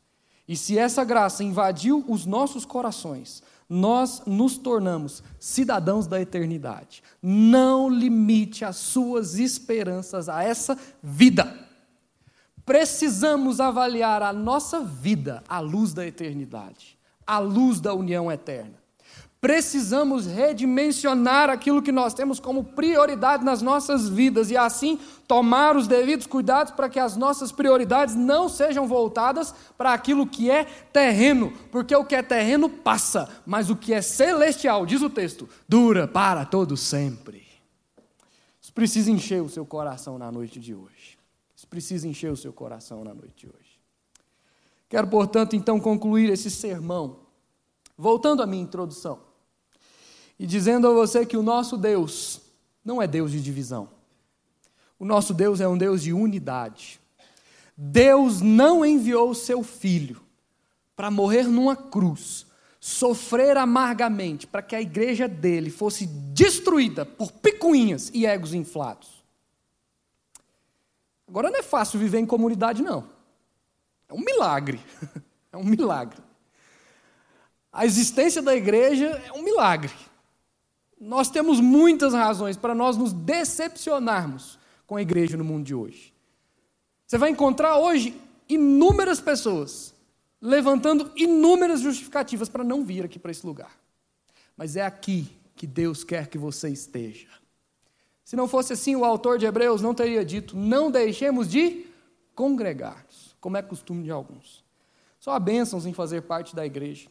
E 0.47 0.55
se 0.55 0.77
essa 0.77 1.03
graça 1.03 1.43
invadiu 1.43 2.03
os 2.07 2.25
nossos 2.25 2.65
corações, 2.65 3.41
nós 3.67 4.21
nos 4.25 4.57
tornamos 4.57 5.23
cidadãos 5.39 6.05
da 6.05 6.21
eternidade. 6.21 7.01
Não 7.21 7.89
limite 7.89 8.63
as 8.63 8.75
suas 8.75 9.39
esperanças 9.39 10.29
a 10.29 10.43
essa 10.43 10.77
vida 11.01 11.65
precisamos 12.65 13.59
avaliar 13.59 14.23
a 14.23 14.33
nossa 14.33 14.81
vida 14.81 15.43
à 15.47 15.59
luz 15.59 15.93
da 15.93 16.05
eternidade, 16.05 16.97
à 17.25 17.37
luz 17.37 17.79
da 17.79 17.93
união 17.93 18.31
eterna. 18.31 18.83
Precisamos 19.45 20.25
redimensionar 20.25 21.51
aquilo 21.51 21.79
que 21.79 21.91
nós 21.91 22.15
temos 22.15 22.39
como 22.39 22.63
prioridade 22.63 23.45
nas 23.45 23.61
nossas 23.61 24.09
vidas 24.09 24.49
e 24.49 24.57
assim 24.57 24.99
tomar 25.27 25.77
os 25.77 25.87
devidos 25.87 26.25
cuidados 26.25 26.73
para 26.73 26.89
que 26.89 26.99
as 26.99 27.15
nossas 27.15 27.51
prioridades 27.51 28.15
não 28.15 28.49
sejam 28.49 28.87
voltadas 28.87 29.53
para 29.77 29.93
aquilo 29.93 30.25
que 30.25 30.49
é 30.49 30.63
terreno, 30.63 31.53
porque 31.71 31.95
o 31.95 32.03
que 32.03 32.15
é 32.15 32.23
terreno 32.23 32.67
passa, 32.67 33.29
mas 33.45 33.69
o 33.69 33.75
que 33.75 33.93
é 33.93 34.01
celestial, 34.01 34.83
diz 34.83 35.03
o 35.03 35.11
texto, 35.11 35.47
dura 35.69 36.07
para 36.07 36.43
todo 36.43 36.75
sempre. 36.75 37.45
Isso 38.59 38.73
precisa 38.73 39.11
encher 39.11 39.43
o 39.43 39.49
seu 39.49 39.63
coração 39.63 40.17
na 40.17 40.31
noite 40.31 40.59
de 40.59 40.73
hoje. 40.73 41.19
Isso 41.55 41.67
precisa 41.67 42.07
encher 42.07 42.31
o 42.31 42.35
seu 42.35 42.51
coração 42.51 43.03
na 43.03 43.13
noite 43.13 43.45
de 43.45 43.45
hoje. 43.45 43.79
Quero, 44.89 45.05
portanto, 45.05 45.55
então 45.55 45.79
concluir 45.79 46.31
esse 46.31 46.49
sermão, 46.49 47.19
voltando 47.95 48.41
à 48.41 48.47
minha 48.47 48.63
introdução, 48.63 49.34
e 50.39 50.45
dizendo 50.45 50.87
a 50.87 50.93
você 50.93 51.25
que 51.25 51.37
o 51.37 51.43
nosso 51.43 51.77
Deus 51.77 52.41
não 52.83 53.01
é 53.01 53.07
Deus 53.07 53.31
de 53.31 53.41
divisão. 53.41 53.89
O 54.99 55.05
nosso 55.05 55.33
Deus 55.33 55.59
é 55.59 55.67
um 55.67 55.77
Deus 55.77 56.03
de 56.03 56.13
unidade. 56.13 56.99
Deus 57.75 58.41
não 58.41 58.85
enviou 58.85 59.29
o 59.29 59.35
seu 59.35 59.63
filho 59.63 60.21
para 60.95 61.11
morrer 61.11 61.43
numa 61.43 61.75
cruz, 61.75 62.45
sofrer 62.79 63.57
amargamente, 63.57 64.47
para 64.47 64.61
que 64.61 64.75
a 64.75 64.81
igreja 64.81 65.27
dele 65.27 65.69
fosse 65.69 66.05
destruída 66.05 67.05
por 67.05 67.31
picuinhas 67.31 68.09
e 68.13 68.25
egos 68.25 68.53
inflados. 68.53 69.09
Agora 71.27 71.49
não 71.49 71.59
é 71.59 71.63
fácil 71.63 71.99
viver 71.99 72.19
em 72.19 72.25
comunidade, 72.25 72.81
não. 72.81 73.09
É 74.07 74.13
um 74.13 74.21
milagre. 74.21 74.79
É 75.51 75.57
um 75.57 75.63
milagre. 75.63 76.21
A 77.71 77.85
existência 77.85 78.41
da 78.41 78.53
igreja 78.53 79.05
é 79.25 79.31
um 79.31 79.41
milagre. 79.41 79.93
Nós 81.05 81.29
temos 81.29 81.59
muitas 81.59 82.13
razões 82.13 82.57
para 82.57 82.73
nós 82.73 82.97
nos 82.97 83.13
decepcionarmos 83.13 84.57
com 84.87 84.95
a 84.95 85.01
igreja 85.03 85.37
no 85.37 85.43
mundo 85.43 85.63
de 85.63 85.75
hoje. 85.75 86.11
Você 87.05 87.15
vai 87.15 87.29
encontrar 87.29 87.77
hoje 87.77 88.19
inúmeras 88.49 89.21
pessoas 89.21 89.93
levantando 90.41 91.11
inúmeras 91.15 91.81
justificativas 91.81 92.49
para 92.49 92.63
não 92.63 92.83
vir 92.83 93.05
aqui 93.05 93.19
para 93.19 93.29
esse 93.29 93.45
lugar. 93.45 93.71
Mas 94.57 94.75
é 94.75 94.81
aqui 94.81 95.27
que 95.55 95.67
Deus 95.67 96.03
quer 96.03 96.27
que 96.27 96.39
você 96.39 96.69
esteja. 96.69 97.27
Se 98.23 98.35
não 98.35 98.47
fosse 98.47 98.73
assim, 98.73 98.95
o 98.95 99.05
autor 99.05 99.37
de 99.37 99.45
Hebreus 99.45 99.83
não 99.83 99.93
teria 99.93 100.25
dito: 100.25 100.57
não 100.57 100.89
deixemos 100.89 101.47
de 101.47 101.85
congregar-nos, 102.33 103.35
como 103.39 103.57
é 103.57 103.61
costume 103.61 104.03
de 104.03 104.11
alguns. 104.11 104.63
Só 105.19 105.33
há 105.33 105.39
bênçãos 105.39 105.85
em 105.85 105.93
fazer 105.93 106.23
parte 106.23 106.55
da 106.55 106.65
igreja, 106.65 107.09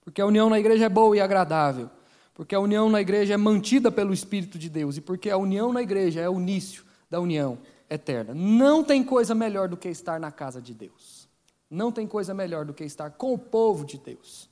porque 0.00 0.22
a 0.22 0.26
união 0.26 0.48
na 0.48 0.58
igreja 0.58 0.86
é 0.86 0.88
boa 0.88 1.14
e 1.14 1.20
agradável, 1.20 1.90
porque 2.38 2.54
a 2.54 2.60
união 2.60 2.88
na 2.88 3.00
igreja 3.00 3.34
é 3.34 3.36
mantida 3.36 3.90
pelo 3.90 4.14
Espírito 4.14 4.60
de 4.60 4.70
Deus 4.70 4.96
e 4.96 5.00
porque 5.00 5.28
a 5.28 5.36
união 5.36 5.72
na 5.72 5.82
igreja 5.82 6.20
é 6.20 6.30
o 6.30 6.38
início 6.38 6.84
da 7.10 7.18
união 7.18 7.58
eterna. 7.90 8.32
Não 8.32 8.84
tem 8.84 9.02
coisa 9.02 9.34
melhor 9.34 9.66
do 9.66 9.76
que 9.76 9.88
estar 9.88 10.20
na 10.20 10.30
casa 10.30 10.62
de 10.62 10.72
Deus. 10.72 11.28
Não 11.68 11.90
tem 11.90 12.06
coisa 12.06 12.32
melhor 12.32 12.64
do 12.64 12.72
que 12.72 12.84
estar 12.84 13.10
com 13.10 13.34
o 13.34 13.38
povo 13.38 13.84
de 13.84 13.98
Deus. 13.98 14.48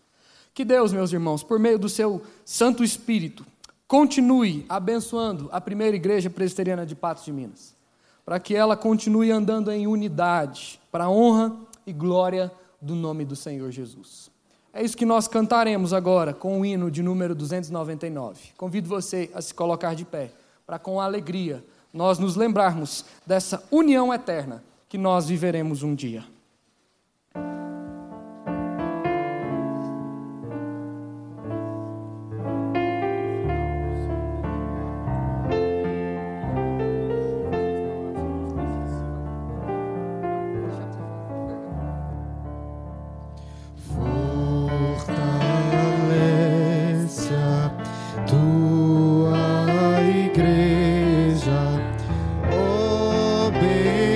Que 0.53 0.65
Deus, 0.65 0.93
meus 0.93 1.13
irmãos, 1.13 1.45
por 1.45 1.61
meio 1.61 1.79
do 1.79 1.89
seu 1.89 2.23
Santo 2.45 2.83
Espírito, 2.83 3.47
continue 3.87 4.67
abençoando 4.69 5.49
a 5.53 5.61
primeira 5.61 5.95
igreja 5.95 6.29
presbiteriana 6.29 6.85
de 6.85 6.97
Patos 6.97 7.25
de 7.25 7.33
Minas, 7.33 7.77
para 8.25 8.41
que 8.41 8.57
ela 8.57 8.77
continue 8.77 9.31
andando 9.31 9.71
em 9.71 9.87
unidade, 9.87 10.81
para 10.91 11.05
a 11.05 11.09
honra 11.09 11.57
e 11.87 11.93
glória 11.93 12.51
do 12.83 12.97
nome 12.97 13.25
do 13.25 13.37
Senhor 13.37 13.71
Jesus. 13.71 14.29
É 14.77 14.83
isso 14.83 14.95
que 14.95 15.07
nós 15.07 15.27
cantaremos 15.27 15.95
agora 15.95 16.35
com 16.35 16.61
o 16.61 16.67
hino 16.67 16.91
de 16.91 17.03
número 17.03 17.35
299. 17.35 18.53
Convido 18.59 18.87
você 18.87 19.31
a 19.33 19.41
se 19.41 19.55
colocar 19.55 19.95
de 19.95 20.05
pé, 20.05 20.31
para 20.67 20.79
com 20.79 21.01
alegria 21.01 21.65
nós 21.95 22.19
nos 22.19 22.37
lembrarmos 22.37 23.03
dessa 23.27 23.65
união 23.71 24.13
eterna 24.13 24.63
que 24.87 24.99
nós 24.99 25.29
viveremos 25.29 25.83
um 25.83 25.95
dia. 25.95 26.25
me. 53.67 54.16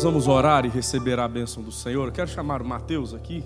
Nós 0.00 0.04
vamos 0.06 0.28
orar 0.28 0.64
e 0.64 0.68
receber 0.70 1.20
a 1.20 1.28
bênção 1.28 1.62
do 1.62 1.70
Senhor. 1.70 2.08
Eu 2.08 2.12
quero 2.12 2.26
chamar 2.26 2.62
o 2.62 2.64
Mateus 2.64 3.12
aqui. 3.12 3.44